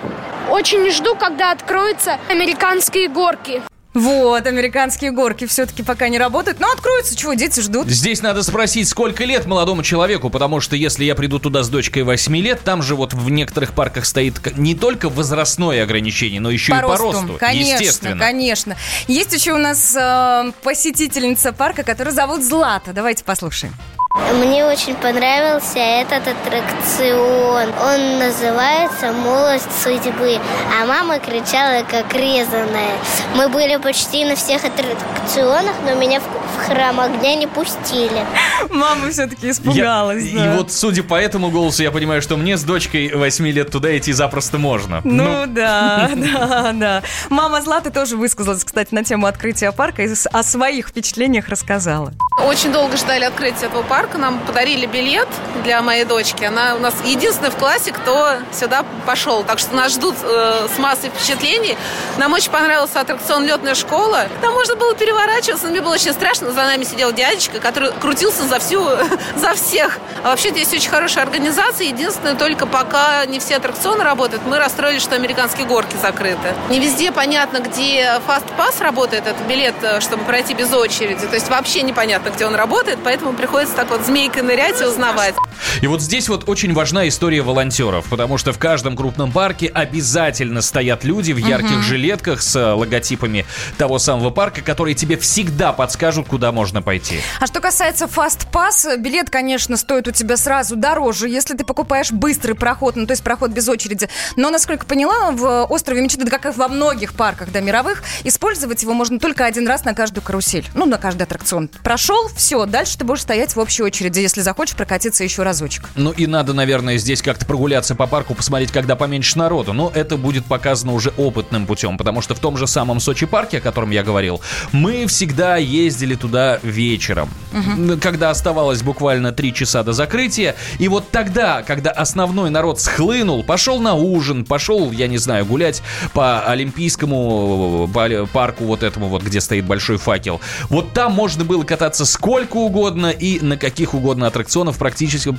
Очень 0.51 0.90
жду, 0.90 1.14
когда 1.14 1.53
откроются 1.53 2.19
американские 2.29 3.09
горки. 3.09 3.62
Вот, 3.95 4.45
американские 4.47 5.13
горки 5.13 5.47
все-таки 5.47 5.85
пока 5.85 6.09
не 6.09 6.19
работают. 6.19 6.59
Но 6.59 6.71
откроются, 6.71 7.17
чего, 7.17 7.35
дети 7.35 7.61
ждут. 7.61 7.89
Здесь 7.89 8.23
надо 8.23 8.43
спросить, 8.43 8.89
сколько 8.89 9.25
лет 9.25 9.47
молодому 9.47 9.85
человеку, 9.85 10.31
потому 10.31 10.61
что 10.61 10.75
если 10.75 11.05
я 11.05 11.15
приду 11.15 11.39
туда 11.39 11.63
с 11.63 11.69
дочкой 11.69 12.03
8 12.03 12.37
лет, 12.39 12.61
там 12.65 12.83
же 12.83 12.97
вот 12.97 13.15
в 13.15 13.31
некоторых 13.31 13.73
парках 13.73 14.05
стоит 14.05 14.57
не 14.57 14.75
только 14.75 15.09
возрастное 15.09 15.85
ограничение, 15.85 16.41
но 16.41 16.51
еще 16.51 16.73
по 16.73 16.79
и 16.79 16.83
по 16.83 16.97
росту. 16.97 17.13
росту. 17.13 17.37
Конечно, 17.39 17.83
естественно. 17.83 18.19
конечно. 18.19 18.77
Есть 19.07 19.33
еще 19.33 19.53
у 19.53 19.59
нас 19.59 19.95
э, 19.97 20.53
посетительница 20.63 21.53
парка, 21.53 21.85
которую 21.85 22.15
зовут 22.15 22.43
Злата. 22.43 22.93
Давайте 22.93 23.23
послушаем. 23.23 23.75
Мне 24.14 24.64
очень 24.64 24.94
понравился 24.94 25.81
этот 25.81 26.22
аттракцион. 26.29 27.72
Он 27.83 28.18
называется 28.20 29.11
«Молость 29.11 29.83
судьбы», 29.83 30.38
а 30.72 30.87
мама 30.87 31.18
кричала, 31.18 31.83
как 31.83 32.14
резаная. 32.14 32.92
Мы 33.35 33.48
были 33.48 33.74
почти 33.77 34.24
на 34.24 34.37
всех 34.37 34.62
аттракционах, 34.64 35.74
но 35.85 35.94
меня 35.96 36.20
в, 36.20 36.24
в 36.57 36.67
храм 36.67 37.01
огня 37.01 37.35
не 37.37 37.47
пустили. 37.47 38.25
Мама 38.71 39.11
все-таки 39.11 39.47
Я- 39.47 39.53
испугалась. 39.53 40.25
И 40.25 40.37
да. 40.37 40.57
вот, 40.57 40.73
судя 40.73 41.03
по 41.03 41.15
этому 41.15 41.51
голосу, 41.51 41.83
я 41.83 41.91
понимаю, 41.91 42.23
что 42.23 42.37
мне 42.37 42.57
с 42.57 42.63
дочкой 42.63 43.13
8 43.15 43.47
лет 43.49 43.71
туда 43.71 43.97
идти 43.97 44.13
запросто 44.13 44.59
можно. 44.59 45.01
Ну, 45.05 45.45
да, 45.47 46.11
да, 46.17 46.73
да. 46.73 47.03
Мама 47.31 47.61
Златы 47.63 47.91
тоже 47.91 48.17
высказалась, 48.17 48.65
кстати, 48.65 48.95
на 48.95 49.05
тему 49.05 49.27
открытия 49.27 49.73
парка 49.73 50.03
и 50.03 50.15
о 50.33 50.43
своих 50.43 50.89
впечатлениях 50.89 51.49
рассказала. 51.49 52.13
Очень 52.43 52.73
долго 52.73 52.97
ждали 52.97 53.25
открытия 53.25 53.67
этого 53.67 53.83
парка. 53.83 54.19
Нам 54.19 54.39
подарили 54.41 54.87
билет 54.87 55.29
для 55.63 55.81
моей 55.83 56.05
дочки. 56.05 56.45
Она 56.45 56.75
у 56.75 56.79
нас 56.79 56.95
единственная 57.05 57.51
в 57.51 57.57
классе, 57.57 57.93
кто 57.93 58.33
сюда 58.53 58.85
пошел. 59.07 59.45
Так 59.45 59.59
что 59.59 59.75
нас 59.75 59.93
ждут 59.95 60.15
э, 60.23 60.67
с 60.75 60.79
массой 60.79 61.11
впечатлений. 61.11 61.77
Нам 62.19 62.33
очень 62.33 62.51
понравился 62.51 63.01
аттракцион 63.01 63.45
«Летная 63.45 63.75
школа». 63.75 64.27
Там 64.41 64.53
можно 64.53 64.75
было 64.77 64.95
переворачиваться. 64.95 65.69
Мне 65.69 65.81
было 65.81 65.95
очень 65.95 66.13
страшно. 66.13 66.34
За 66.40 66.53
нами 66.62 66.85
сидел 66.85 67.12
дядечка, 67.12 67.61
который 67.61 67.92
крутился 67.92 68.47
за 68.47 68.59
всю, 68.59 68.83
за 69.37 69.55
всех. 69.55 69.99
А 70.23 70.31
вообще 70.31 70.51
здесь 70.51 70.73
очень 70.73 70.90
хорошая 70.90 71.25
организация. 71.25 71.87
Единственное, 71.88 72.35
только 72.35 72.66
пока 72.66 73.25
не 73.27 73.38
все 73.38 73.57
аттракционы 73.57 74.05
работают, 74.05 74.42
мы 74.47 74.59
расстроились, 74.59 75.03
что 75.03 75.14
американские 75.14 75.66
горки 75.66 75.97
закрыты. 76.01 76.55
Не 76.70 76.81
везде 76.81 77.12
понятно, 77.12 77.59
где 77.59 78.20
Fast 78.27 78.44
Pass 78.59 78.83
работает, 78.83 79.27
это 79.27 79.42
билет, 79.44 79.75
э, 79.83 80.01
чтобы 80.01 80.25
пройти 80.25 80.55
без 80.55 80.73
очереди. 80.73 81.27
То 81.27 81.35
есть 81.35 81.49
вообще 81.49 81.83
непонятно, 81.83 82.31
где 82.31 82.47
он 82.47 82.55
работает, 82.55 82.99
поэтому 83.05 83.33
приходится 83.33 83.75
так 83.77 83.90
вот 83.90 84.03
змейкой 84.05 84.42
нырять 84.42 84.81
и 84.81 84.85
узнавать. 84.85 85.35
И 85.81 85.87
вот 85.87 86.01
здесь 86.01 86.29
вот 86.29 86.49
очень 86.49 86.73
важна 86.75 87.07
история 87.09 87.42
волонтеров, 87.42 88.07
потому 88.11 88.38
что 88.38 88.53
в 88.53 88.59
каждом 88.59 88.97
крупном 88.97 89.33
парке 89.33 89.68
обязательно 89.68 90.62
стоят 90.62 91.05
люди 91.05 91.33
в 91.33 91.37
ярких 91.38 91.70
Мгм. 91.70 91.83
жилетках 91.83 92.42
с 92.42 92.55
э, 92.57 92.73
логотипами 92.73 93.44
того 93.79 93.99
самого 93.99 94.31
парка, 94.31 94.61
которые 94.61 94.94
тебе 94.94 95.16
всегда 95.16 95.73
подскажут, 95.73 96.24
куда 96.29 96.53
можно 96.53 96.83
пойти. 96.83 97.21
А 97.41 97.47
что 97.47 97.61
касается 97.61 98.07
Fast 98.07 98.47
Pass, 98.53 98.97
билет, 98.99 99.31
конечно, 99.31 99.77
стоит 99.77 100.09
у 100.09 100.11
тебя 100.11 100.37
сразу 100.37 100.77
дороже, 100.77 101.29
если 101.29 101.55
ты 101.55 101.65
покупаешь 101.65 102.13
быстрый 102.13 102.55
проход, 102.55 102.97
ну, 102.97 103.07
то 103.07 103.13
есть 103.13 103.23
проход 103.23 103.51
без 103.51 103.69
очереди. 103.69 104.09
Но, 104.37 104.51
насколько 104.51 104.87
поняла, 104.87 105.31
в 105.31 105.65
острове 105.67 106.03
Мечты, 106.03 106.25
как 106.27 106.47
и 106.47 106.51
во 106.51 106.69
многих 106.69 107.15
парках, 107.15 107.51
да, 107.51 107.61
мировых, 107.61 108.03
использовать 108.25 108.83
его 108.83 108.95
можно 108.95 109.19
только 109.19 109.45
один 109.45 109.67
раз 109.67 109.85
на 109.85 109.95
каждую 109.95 110.23
карусель. 110.23 110.67
Ну, 110.75 110.87
на 110.87 110.99
каждый 110.99 111.23
аттракцион. 111.23 111.69
Прошел, 111.83 112.29
все, 112.37 112.67
дальше 112.67 112.99
ты 112.99 113.05
будешь 113.05 113.23
стоять 113.23 113.55
в 113.57 113.61
общей 113.61 113.83
очереди, 113.83 114.21
если 114.21 114.41
захочешь 114.41 114.77
прокатиться 114.77 115.25
еще 115.25 115.43
разочек. 115.43 115.89
Ну 115.95 116.11
и 116.13 116.27
надо, 116.27 116.53
наверное, 116.53 116.99
здесь 116.99 117.23
как-то 117.23 117.47
прогуляться 117.47 117.95
по 117.95 118.07
парку, 118.07 118.35
посмотреть, 118.35 118.73
когда 118.73 118.97
поменьше 118.97 119.39
народу. 119.39 119.73
Но 119.73 119.91
это 119.95 120.17
будет 120.17 120.45
показано 120.45 120.93
уже 120.93 121.13
опытным 121.17 121.67
путем, 121.67 121.97
потому 121.97 122.21
что 122.21 122.35
в 122.35 122.39
том 122.39 122.57
же 122.57 122.67
самом 122.67 123.01
Сочи 123.01 123.27
парке, 123.27 123.59
о 123.59 123.61
котором 123.61 123.91
я 123.91 124.03
говорил, 124.03 124.41
мы 124.73 125.07
всегда 125.07 125.57
ездили 125.57 126.13
туда 126.16 126.59
вечером, 126.62 127.29
Мгм. 127.53 128.00
когда 128.00 128.31
оставалось 128.31 128.83
буквально 128.83 129.33
три 129.33 129.53
часа 129.55 129.83
до 129.83 129.92
закрытия. 129.92 130.55
И 130.79 130.88
вот 130.88 131.11
тогда, 131.11 131.62
когда 131.62 131.90
основной 131.90 132.50
народ 132.50 132.81
схлынул, 132.81 133.42
пошел 133.44 133.81
на 133.81 133.94
ужин, 133.94 134.44
пошел, 134.44 134.90
я 134.90 135.07
не 135.09 135.18
знаю, 135.18 135.44
гулять 135.46 135.83
по 136.12 136.40
Олимпийскому 136.46 137.88
парку 138.33 138.64
вот 138.64 138.83
этому 138.83 139.09
вот, 139.09 139.22
где 139.22 139.40
стоит 139.40 139.64
большой 139.64 139.96
факел. 139.98 140.40
Вот 140.70 140.92
там 140.92 141.12
можно 141.12 141.44
было 141.44 141.62
кататься 141.64 142.05
сколько 142.05 142.57
угодно 142.57 143.11
и 143.11 143.40
на 143.40 143.57
каких 143.57 143.94
угодно 143.94 144.27
аттракционов 144.27 144.79
практически, 144.79 145.31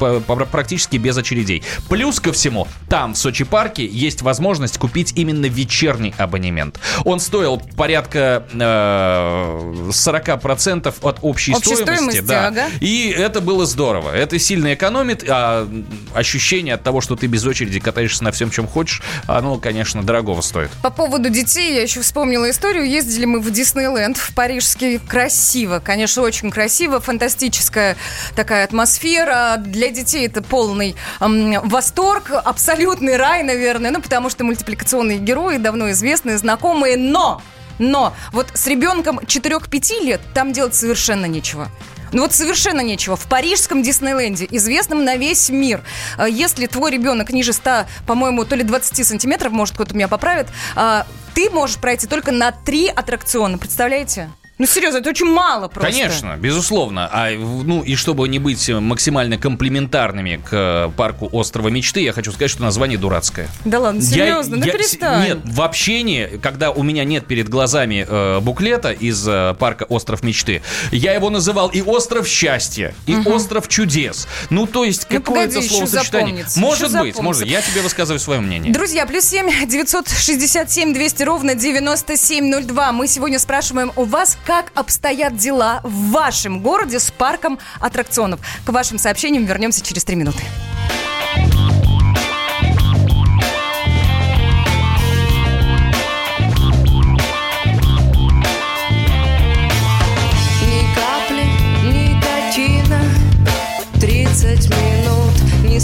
практически 0.51 0.97
без 0.97 1.17
очередей. 1.17 1.63
Плюс 1.89 2.19
ко 2.19 2.31
всему, 2.31 2.67
там, 2.89 3.13
в 3.13 3.17
Сочи 3.17 3.43
парке, 3.43 3.85
есть 3.85 4.21
возможность 4.21 4.77
купить 4.77 5.13
именно 5.15 5.45
вечерний 5.45 6.13
абонемент. 6.17 6.79
Он 7.03 7.19
стоил 7.19 7.61
порядка 7.75 8.43
э, 8.51 9.85
40% 9.89 10.64
от 10.73 11.19
общей, 11.21 11.53
Общей 11.53 11.75
стоимости, 11.75 12.21
да. 12.21 12.47
ага. 12.47 12.65
И 12.79 13.09
это 13.09 13.41
было 13.41 13.65
здорово. 13.65 14.11
Это 14.15 14.39
сильно 14.39 14.73
экономит, 14.73 15.23
а 15.27 15.67
ощущение 16.13 16.75
от 16.75 16.83
того, 16.83 17.01
что 17.01 17.15
ты 17.15 17.27
без 17.27 17.45
очереди 17.45 17.79
катаешься 17.79 18.23
на 18.23 18.31
всем, 18.31 18.49
чем 18.49 18.67
хочешь, 18.67 19.01
оно, 19.27 19.57
конечно, 19.57 20.03
дорогого 20.03 20.41
стоит. 20.41 20.69
По 20.81 20.89
поводу 20.89 21.29
детей 21.29 21.75
я 21.75 21.81
еще 21.81 22.01
вспомнила 22.01 22.49
историю. 22.49 22.89
Ездили 22.89 23.25
мы 23.25 23.39
в 23.39 23.51
Диснейленд, 23.51 24.17
в 24.17 24.33
парижский. 24.33 24.99
Красиво, 24.99 25.79
конечно, 25.79 26.21
очень 26.21 26.51
красиво. 26.51 26.99
Фантастическая 26.99 27.97
такая 28.35 28.63
атмосфера. 28.63 29.55
Для 29.57 29.89
детей 29.89 30.27
это 30.27 30.41
полный 30.41 30.95
эм, 31.19 31.59
восторг. 31.67 32.31
Абсолютный 32.31 33.17
рай, 33.17 33.43
наверное. 33.43 33.91
Ну, 33.91 34.01
потому 34.01 34.29
что 34.29 34.43
мультипликационные 34.43 35.19
герои 35.19 35.57
давно 35.57 35.91
известные, 35.91 36.37
знакомые. 36.37 36.97
Но, 36.97 37.41
но 37.79 38.13
вот 38.31 38.47
с 38.53 38.67
ребенком 38.67 39.19
4-5 39.19 40.03
лет 40.03 40.21
там 40.33 40.51
делать 40.51 40.75
совершенно 40.75 41.25
нечего. 41.25 41.69
Ну 42.11 42.21
вот 42.21 42.33
совершенно 42.33 42.81
нечего. 42.81 43.15
В 43.15 43.27
парижском 43.27 43.83
Диснейленде, 43.83 44.47
известном 44.51 45.03
на 45.03 45.17
весь 45.17 45.49
мир, 45.49 45.83
э, 46.17 46.27
если 46.29 46.65
твой 46.67 46.91
ребенок 46.91 47.31
ниже 47.31 47.51
100, 47.51 47.85
по-моему, 48.07 48.45
то 48.45 48.55
ли 48.55 48.63
20 48.63 49.05
сантиметров, 49.05 49.51
может, 49.51 49.75
кто-то 49.75 49.93
меня 49.95 50.07
поправит, 50.07 50.47
э, 50.75 51.03
ты 51.33 51.49
можешь 51.49 51.77
пройти 51.77 52.07
только 52.07 52.31
на 52.31 52.51
три 52.51 52.87
аттракциона. 52.87 53.57
Представляете? 53.57 54.29
Ну, 54.57 54.65
серьезно, 54.65 54.99
это 54.99 55.09
очень 55.09 55.25
мало 55.25 55.67
просто. 55.67 55.91
Конечно, 55.91 56.37
безусловно. 56.37 57.09
А, 57.11 57.29
ну, 57.31 57.81
и 57.83 57.95
чтобы 57.95 58.27
не 58.29 58.39
быть 58.39 58.69
максимально 58.69 59.37
комплементарными 59.37 60.37
к 60.37 60.49
э, 60.51 60.91
парку 60.95 61.27
Острова 61.33 61.67
Мечты, 61.67 61.99
я 62.01 62.13
хочу 62.13 62.31
сказать, 62.31 62.51
что 62.51 62.61
название 62.61 62.97
дурацкое. 62.97 63.49
Да 63.65 63.79
ладно, 63.79 63.99
Я- 63.99 64.05
серьезно, 64.05 64.55
ну 64.57 64.65
я- 64.65 64.71
перестань. 64.71 65.27
Нет, 65.27 65.37
в 65.43 65.61
общении, 65.61 66.39
когда 66.41 66.71
у 66.71 66.83
меня 66.83 67.03
нет 67.03 67.25
перед 67.27 67.49
глазами 67.49 68.05
э, 68.07 68.39
буклета 68.39 68.91
из 68.93 69.27
э, 69.27 69.55
парка 69.59 69.83
Остров 69.83 70.23
Мечты, 70.23 70.61
я 70.91 71.11
его 71.13 71.29
называл 71.29 71.67
и 71.67 71.81
Остров 71.81 72.25
Счастья, 72.25 72.95
и 73.07 73.15
Мгм. 73.15 73.33
Остров 73.33 73.67
Чудес. 73.67 74.25
Ну, 74.49 74.67
то 74.67 74.85
есть, 74.85 75.07
Ну, 75.09 75.17
какое-то 75.21 75.61
словосочетание. 75.61 76.45
Может 76.55 76.89
еще 76.91 76.99
быть, 77.01 77.19
может. 77.19 77.45
Я 77.45 77.61
тебе 77.61 77.81
высказываю 77.81 78.19
свое 78.21 78.39
мнение. 78.39 78.71
Друзья, 78.71 79.05
плюс 79.05 79.25
семь 79.25 79.49
девятьсот 79.67 80.07
шестьдесят 80.07 80.71
семь 80.71 80.93
двести 80.93 81.23
ровно 81.23 81.55
девяносто 81.55 82.15
семь 82.15 82.45
ноль 82.49 82.63
два. 82.63 82.93
Мы 82.93 83.07
сегодня 83.09 83.37
спрашиваем 83.37 83.91
у 83.97 84.05
вас, 84.05 84.37
как 84.45 84.71
обстоят 84.75 85.35
дела 85.35 85.81
в 85.83 86.11
вашем 86.11 86.61
городе 86.61 86.99
с 86.99 87.11
парком 87.11 87.59
аттракционов. 87.79 88.39
К 88.65 88.69
вашим 88.71 88.99
сообщениям 88.99 89.45
вернемся 89.45 89.83
через 89.83 90.03
три 90.05 90.15
минуты. 90.15 90.43
Ни 105.63 105.79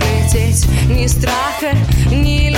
Может 0.00 0.30
светить. 0.30 0.66
Ни 0.88 1.06
страха, 1.06 1.76
ни 2.10 2.49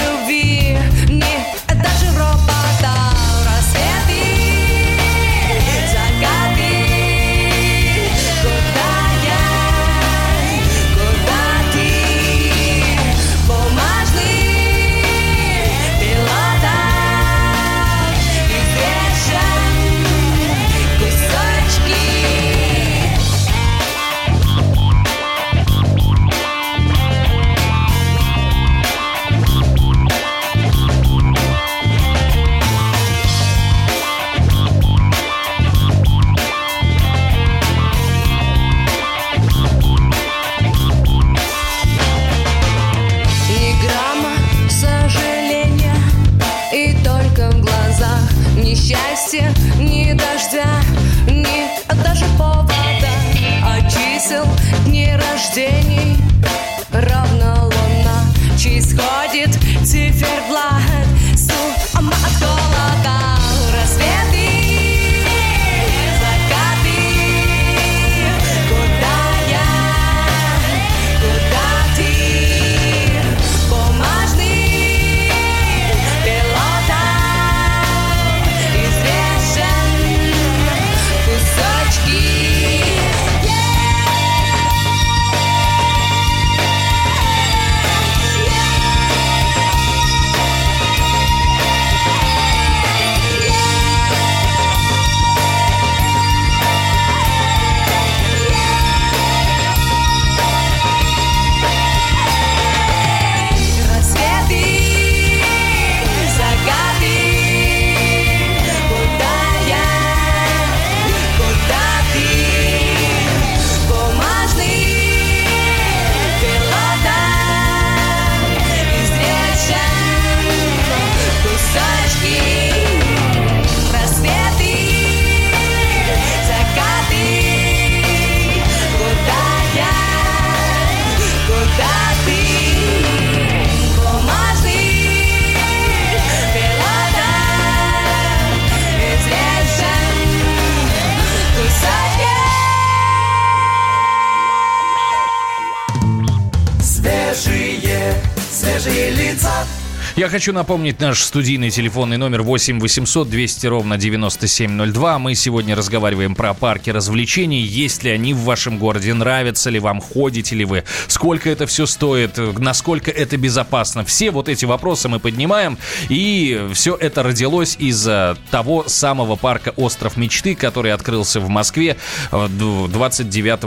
хочу 150.32 150.54
напомнить 150.54 150.98
наш 150.98 151.22
студийный 151.22 151.68
телефонный 151.68 152.16
номер 152.16 152.40
8 152.40 152.80
800 152.80 153.28
200 153.28 153.66
ровно 153.66 153.98
9702. 153.98 155.18
Мы 155.18 155.34
сегодня 155.34 155.76
разговариваем 155.76 156.34
про 156.34 156.54
парки 156.54 156.88
развлечений. 156.88 157.60
Есть 157.60 158.02
ли 158.02 158.10
они 158.10 158.32
в 158.32 158.38
вашем 158.38 158.78
городе? 158.78 159.12
Нравятся 159.12 159.68
ли 159.68 159.78
вам? 159.78 160.00
Ходите 160.00 160.56
ли 160.56 160.64
вы? 160.64 160.84
Сколько 161.06 161.50
это 161.50 161.66
все 161.66 161.84
стоит? 161.84 162.38
Насколько 162.58 163.10
это 163.10 163.36
безопасно? 163.36 164.06
Все 164.06 164.30
вот 164.30 164.48
эти 164.48 164.64
вопросы 164.64 165.10
мы 165.10 165.20
поднимаем. 165.20 165.76
И 166.08 166.66
все 166.72 166.96
это 166.96 167.22
родилось 167.22 167.76
из 167.78 168.08
того 168.50 168.84
самого 168.88 169.36
парка 169.36 169.74
«Остров 169.76 170.16
мечты», 170.16 170.54
который 170.54 170.94
открылся 170.94 171.40
в 171.40 171.50
Москве 171.50 171.98
э, 172.30 172.48
д- 172.48 172.88
29 172.88 173.60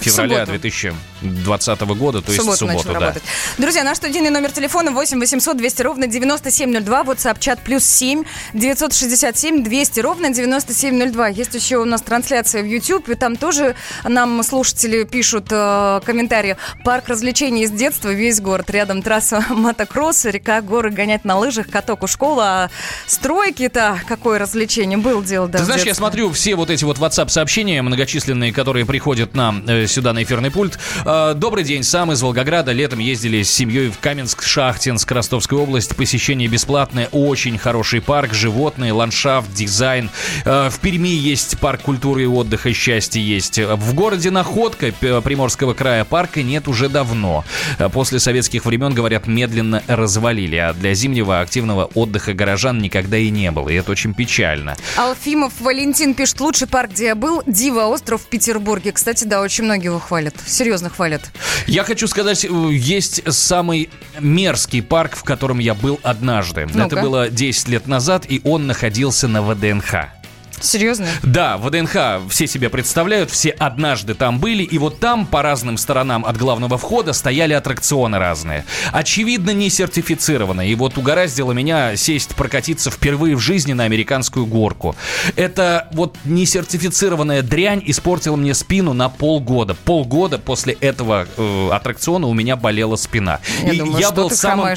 февраля 0.00 0.44
субботу. 0.44 0.60
2020 0.60 1.80
года, 1.82 2.20
то 2.20 2.32
есть 2.32 2.44
в 2.44 2.56
субботу 2.56 2.58
субботу. 2.58 2.88
да. 2.88 2.94
работать. 2.94 3.22
Друзья, 3.58 3.84
наш 3.84 3.98
студийный 3.98 4.30
номер 4.30 4.50
телефона 4.50 4.90
8 4.90 5.20
800 5.20 5.56
200 5.56 5.82
ровно 5.82 5.99
9702. 6.06 7.02
WhatsApp 7.02 7.38
чат 7.40 7.60
плюс 7.60 7.84
7 7.84 8.24
967 8.54 9.62
200 9.62 10.00
ровно 10.00 10.30
9702. 10.30 11.28
Есть 11.28 11.54
еще 11.54 11.78
у 11.78 11.84
нас 11.84 12.02
трансляция 12.02 12.62
в 12.62 12.66
YouTube, 12.66 13.08
и 13.08 13.14
там 13.14 13.36
тоже 13.36 13.74
нам 14.04 14.42
слушатели 14.42 15.04
пишут 15.04 15.46
э, 15.50 16.00
комментарии. 16.04 16.56
Парк 16.84 17.08
развлечений 17.08 17.64
из 17.64 17.70
детства, 17.70 18.08
весь 18.08 18.40
город. 18.40 18.70
Рядом 18.70 19.02
трасса 19.02 19.44
мотокросса, 19.50 20.30
река, 20.30 20.60
горы, 20.60 20.90
гонять 20.90 21.24
на 21.24 21.38
лыжах, 21.38 21.68
каток 21.68 22.02
у 22.02 22.06
школы. 22.06 22.42
А 22.44 22.70
стройки-то 23.06 24.00
какое 24.06 24.38
развлечение 24.38 24.98
был 24.98 25.22
дело, 25.22 25.48
да, 25.48 25.58
Ты 25.58 25.64
знаешь, 25.64 25.82
я 25.84 25.94
смотрю 25.94 26.30
все 26.32 26.54
вот 26.54 26.70
эти 26.70 26.84
вот 26.84 26.98
WhatsApp-сообщения 26.98 27.82
многочисленные, 27.82 28.52
которые 28.52 28.86
приходят 28.86 29.34
нам 29.34 29.64
э, 29.66 29.86
сюда 29.86 30.12
на 30.12 30.22
эфирный 30.22 30.50
пульт. 30.50 30.78
Э, 31.04 31.34
Добрый 31.34 31.64
день, 31.64 31.82
сам 31.82 32.12
из 32.12 32.22
Волгограда. 32.22 32.72
Летом 32.72 32.98
ездили 32.98 33.42
с 33.42 33.50
семьей 33.50 33.90
в 33.90 33.98
Каменск, 33.98 34.42
Шахтинск, 34.42 35.10
Ростовская 35.10 35.58
область. 35.90 35.96
Посещение 36.00 36.48
бесплатное, 36.48 37.08
очень 37.12 37.58
хороший 37.58 38.00
парк, 38.00 38.32
животные, 38.32 38.92
ландшафт, 38.92 39.52
дизайн. 39.52 40.10
Э, 40.44 40.70
В 40.70 40.78
Перми 40.80 41.08
есть 41.08 41.58
парк 41.58 41.82
культуры 41.82 42.22
и 42.22 42.26
отдыха, 42.26 42.72
счастье 42.72 43.22
есть. 43.22 43.58
В 43.58 43.94
городе 43.94 44.30
Находка 44.30 44.92
Приморского 44.92 45.74
края 45.74 46.04
парка 46.04 46.42
нет 46.42 46.68
уже 46.68 46.88
давно. 46.88 47.44
Э, 47.78 47.88
После 47.88 48.18
советских 48.18 48.64
времен, 48.64 48.94
говорят, 48.94 49.26
медленно 49.26 49.82
развалили, 49.86 50.56
а 50.56 50.72
для 50.72 50.94
зимнего 50.94 51.40
активного 51.40 51.84
отдыха 51.94 52.32
горожан 52.32 52.78
никогда 52.78 53.16
и 53.16 53.30
не 53.30 53.50
было. 53.50 53.68
И 53.68 53.74
это 53.74 53.92
очень 53.92 54.14
печально. 54.14 54.76
Алфимов 54.96 55.52
Валентин 55.60 56.14
пишет, 56.14 56.40
лучший 56.40 56.66
парк, 56.66 56.90
где 56.92 57.06
я 57.06 57.14
был, 57.14 57.42
Дива 57.46 57.86
остров 57.86 58.22
в 58.22 58.26
Петербурге. 58.26 58.92
Кстати, 58.92 59.24
да, 59.24 59.40
очень 59.40 59.64
многие 59.64 59.86
его 59.86 59.98
хвалят. 59.98 60.34
Серьезно 60.46 60.88
хвалят. 60.90 61.22
Я 61.66 61.84
хочу 61.84 62.06
сказать, 62.08 62.44
э, 62.44 62.48
есть 62.72 63.22
самый 63.32 63.90
мерзкий 64.18 64.82
парк, 64.82 65.16
в 65.16 65.24
котором 65.24 65.58
я 65.58 65.74
был 65.80 65.98
однажды. 66.02 66.66
Ну-ка. 66.66 66.86
Это 66.86 67.02
было 67.02 67.28
10 67.30 67.68
лет 67.68 67.86
назад, 67.86 68.24
и 68.28 68.40
он 68.44 68.66
находился 68.66 69.28
на 69.28 69.42
ВДНХ. 69.42 70.19
Серьезно? 70.60 71.08
Да, 71.22 71.56
ВДНХ 71.56 72.28
все 72.28 72.46
себе 72.46 72.68
представляют, 72.68 73.30
все 73.30 73.50
однажды 73.50 74.14
там 74.14 74.38
были, 74.38 74.62
и 74.62 74.78
вот 74.78 75.00
там 75.00 75.26
по 75.26 75.42
разным 75.42 75.76
сторонам 75.76 76.24
от 76.24 76.36
главного 76.36 76.76
входа 76.78 77.12
стояли 77.12 77.54
аттракционы 77.54 78.18
разные. 78.18 78.64
Очевидно, 78.92 79.50
не 79.50 79.70
сертифицированные. 79.70 80.70
И 80.70 80.74
вот 80.74 80.98
угораздило 80.98 81.52
меня 81.52 81.96
сесть 81.96 82.34
прокатиться 82.34 82.90
впервые 82.90 83.36
в 83.36 83.40
жизни 83.40 83.72
на 83.72 83.84
американскую 83.84 84.46
горку. 84.46 84.94
Это 85.36 85.88
вот 85.92 86.16
несертифицированная 86.24 87.42
дрянь 87.42 87.82
испортила 87.86 88.36
мне 88.36 88.54
спину 88.54 88.92
на 88.92 89.08
полгода. 89.08 89.74
Полгода 89.74 90.38
после 90.38 90.74
этого 90.74 91.26
э, 91.36 91.70
аттракциона 91.72 92.26
у 92.26 92.34
меня 92.34 92.56
болела 92.56 92.96
спина. 92.96 93.40
Я 93.62 93.72
и 93.72 93.78
думаю, 93.78 94.00
я 94.00 94.10
был 94.10 94.30
самым, 94.30 94.68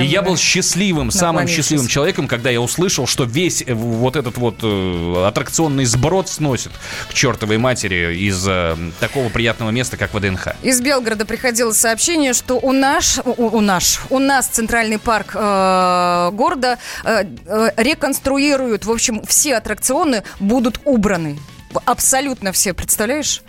и 0.00 0.04
я 0.04 0.22
был 0.22 0.36
счастливым, 0.36 1.10
самым 1.10 1.46
счастливым 1.46 1.86
человеком, 1.86 2.26
когда 2.26 2.50
я 2.50 2.60
услышал, 2.60 3.06
что 3.06 3.24
весь 3.24 3.62
э, 3.64 3.74
вот 3.74 4.16
этот 4.16 4.36
вот 4.36 4.56
э, 4.62 5.27
аттракционный 5.28 5.84
сброд 5.84 6.28
сносит 6.28 6.72
к 7.08 7.14
чертовой 7.14 7.58
матери 7.58 8.16
из 8.16 8.46
э, 8.46 8.76
такого 9.00 9.28
приятного 9.28 9.70
места, 9.70 9.96
как 9.96 10.14
ВДНХ. 10.14 10.48
Из 10.62 10.80
Белгорода 10.80 11.24
приходило 11.24 11.72
сообщение, 11.72 12.32
что 12.32 12.54
у, 12.54 12.72
наш, 12.72 13.18
у, 13.24 13.56
у 13.56 13.60
наш, 13.60 14.00
у 14.10 14.18
нас 14.18 14.46
центральный 14.46 14.98
парк 14.98 15.32
э, 15.34 16.30
города 16.32 16.78
э, 17.04 17.24
э, 17.46 17.70
реконструируют. 17.76 18.84
В 18.84 18.90
общем, 18.90 19.22
все 19.26 19.56
аттракционы 19.56 20.22
будут 20.40 20.80
убраны. 20.84 21.38
Абсолютно 21.84 22.52
все, 22.52 22.72
представляешь? 22.72 23.42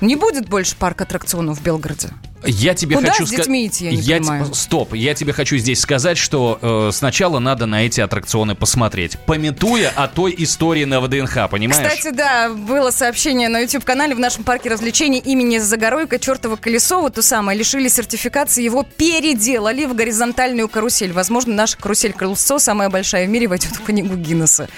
Не 0.00 0.16
будет 0.16 0.48
больше 0.48 0.76
парк 0.76 1.00
аттракционов 1.00 1.58
в 1.58 1.62
Белгороде. 1.62 2.10
Я 2.46 2.74
тебе 2.74 2.96
Куда 2.96 3.10
хочу 3.10 3.26
с 3.26 3.32
ска- 3.32 3.36
детьми 3.36 3.66
идти, 3.66 3.84
я 3.86 3.90
не 3.92 4.02
те- 4.02 4.16
понимаю. 4.18 4.54
Стоп, 4.54 4.94
я 4.94 5.14
тебе 5.14 5.32
хочу 5.32 5.56
здесь 5.58 5.80
сказать, 5.80 6.18
что 6.18 6.58
э, 6.60 6.90
сначала 6.92 7.38
надо 7.38 7.66
на 7.66 7.84
эти 7.84 8.00
аттракционы 8.00 8.54
посмотреть, 8.54 9.18
пометуя 9.26 9.90
о 9.94 10.08
той 10.08 10.34
истории 10.38 10.84
на 10.84 11.00
ВДНХ, 11.00 11.48
понимаешь? 11.50 11.86
Кстати, 11.88 12.14
да, 12.14 12.50
было 12.50 12.90
сообщение 12.90 13.48
на 13.48 13.60
YouTube-канале 13.60 14.14
в 14.14 14.18
нашем 14.18 14.44
парке 14.44 14.70
развлечений 14.70 15.18
имени 15.18 15.58
Загоройка 15.58 16.18
чертова 16.18 16.56
колесо, 16.56 17.00
вот 17.00 17.14
то 17.14 17.22
самое, 17.22 17.58
лишили 17.58 17.88
сертификации, 17.88 18.62
его 18.62 18.82
переделали 18.84 19.84
в 19.86 19.94
горизонтальную 19.94 20.68
карусель. 20.68 21.12
Возможно, 21.12 21.54
наша 21.54 21.76
карусель-колесо, 21.76 22.58
самая 22.58 22.88
большая 22.90 23.26
в 23.26 23.30
мире, 23.30 23.48
войдет 23.48 23.76
в 23.76 23.82
книгу 23.82 24.14
Гиннесса. 24.16 24.68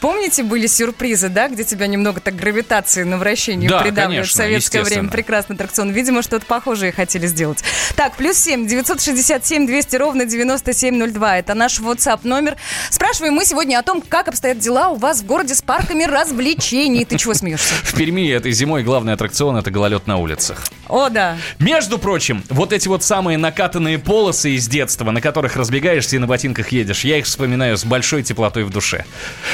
Помните, 0.00 0.42
были 0.42 0.66
сюрпризы, 0.66 1.28
да, 1.28 1.48
где 1.48 1.64
тебя 1.64 1.86
немного 1.86 2.20
так 2.20 2.36
гравитации 2.36 3.02
на 3.02 3.18
вращение 3.18 3.68
Да, 3.68 3.80
придавливает 3.80 4.26
в 4.26 4.30
конечно, 4.30 4.36
советское 4.36 4.82
время? 4.82 5.08
Прекрасный 5.08 5.54
аттракцион. 5.54 5.90
Видимо, 5.90 6.22
что-то 6.22 6.44
похожее 6.46 6.92
хотели 6.92 7.26
сделать. 7.26 7.62
Так, 7.96 8.16
плюс 8.16 8.36
7, 8.36 8.66
967, 8.66 9.66
200 9.66 9.96
ровно 9.96 10.24
9702. 10.26 11.38
Это 11.38 11.54
наш 11.54 11.80
WhatsApp 11.80 12.20
номер. 12.24 12.56
Спрашиваем 12.90 13.34
мы 13.34 13.44
сегодня 13.44 13.78
о 13.78 13.82
том, 13.82 14.02
как 14.02 14.28
обстоят 14.28 14.58
дела 14.58 14.88
у 14.90 14.96
вас 14.96 15.20
в 15.20 15.26
городе 15.26 15.54
с 15.54 15.62
парками 15.62 16.04
развлечений. 16.04 17.04
Ты 17.04 17.16
чего 17.18 17.34
смеешься? 17.34 17.74
В 17.84 17.94
Перми 17.94 18.28
этой 18.30 18.52
зимой 18.52 18.82
главный 18.82 19.14
аттракцион 19.14 19.56
это 19.56 19.70
гололед 19.70 20.06
на 20.06 20.18
улицах. 20.18 20.64
О, 20.88 21.08
да. 21.08 21.36
Между 21.58 21.98
прочим, 21.98 22.44
вот 22.48 22.72
эти 22.72 22.88
вот 22.88 23.02
самые 23.02 23.38
накатанные 23.38 23.98
полосы 23.98 24.50
из 24.50 24.68
детства, 24.68 25.10
на 25.10 25.20
которых 25.20 25.56
разбегаешься 25.56 26.16
и 26.16 26.18
на 26.18 26.26
ботинках 26.26 26.68
едешь, 26.68 27.04
я 27.04 27.18
их 27.18 27.26
вспоминаю 27.26 27.76
с 27.76 27.84
большой 27.84 28.22
теплотой 28.22 28.64
в 28.64 28.70
душе. 28.70 29.04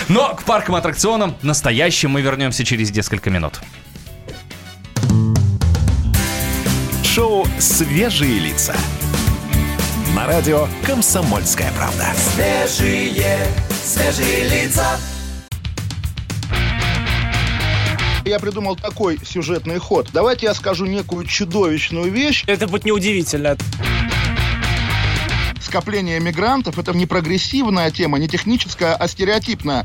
Но 0.08 0.31
к 0.34 0.44
паркам-аттракционам 0.44 1.36
настоящим 1.42 2.10
мы 2.10 2.22
вернемся 2.22 2.64
через 2.64 2.90
несколько 2.90 3.30
минут. 3.30 3.60
Шоу 7.04 7.46
«Свежие 7.58 8.38
лица». 8.38 8.74
На 10.14 10.26
радио 10.26 10.66
«Комсомольская 10.86 11.70
правда». 11.72 12.06
Свежие, 12.16 13.46
свежие 13.84 14.48
лица. 14.48 14.98
Я 18.24 18.38
придумал 18.38 18.76
такой 18.76 19.18
сюжетный 19.24 19.78
ход. 19.78 20.08
Давайте 20.12 20.46
я 20.46 20.54
скажу 20.54 20.86
некую 20.86 21.26
чудовищную 21.26 22.10
вещь. 22.10 22.44
Это 22.46 22.68
будет 22.68 22.84
неудивительно. 22.84 23.56
Скопление 25.60 26.20
мигрантов– 26.20 26.78
это 26.78 26.92
не 26.92 27.06
прогрессивная 27.06 27.90
тема, 27.90 28.18
не 28.18 28.28
техническая, 28.28 28.94
а 28.94 29.08
стереотипная. 29.08 29.84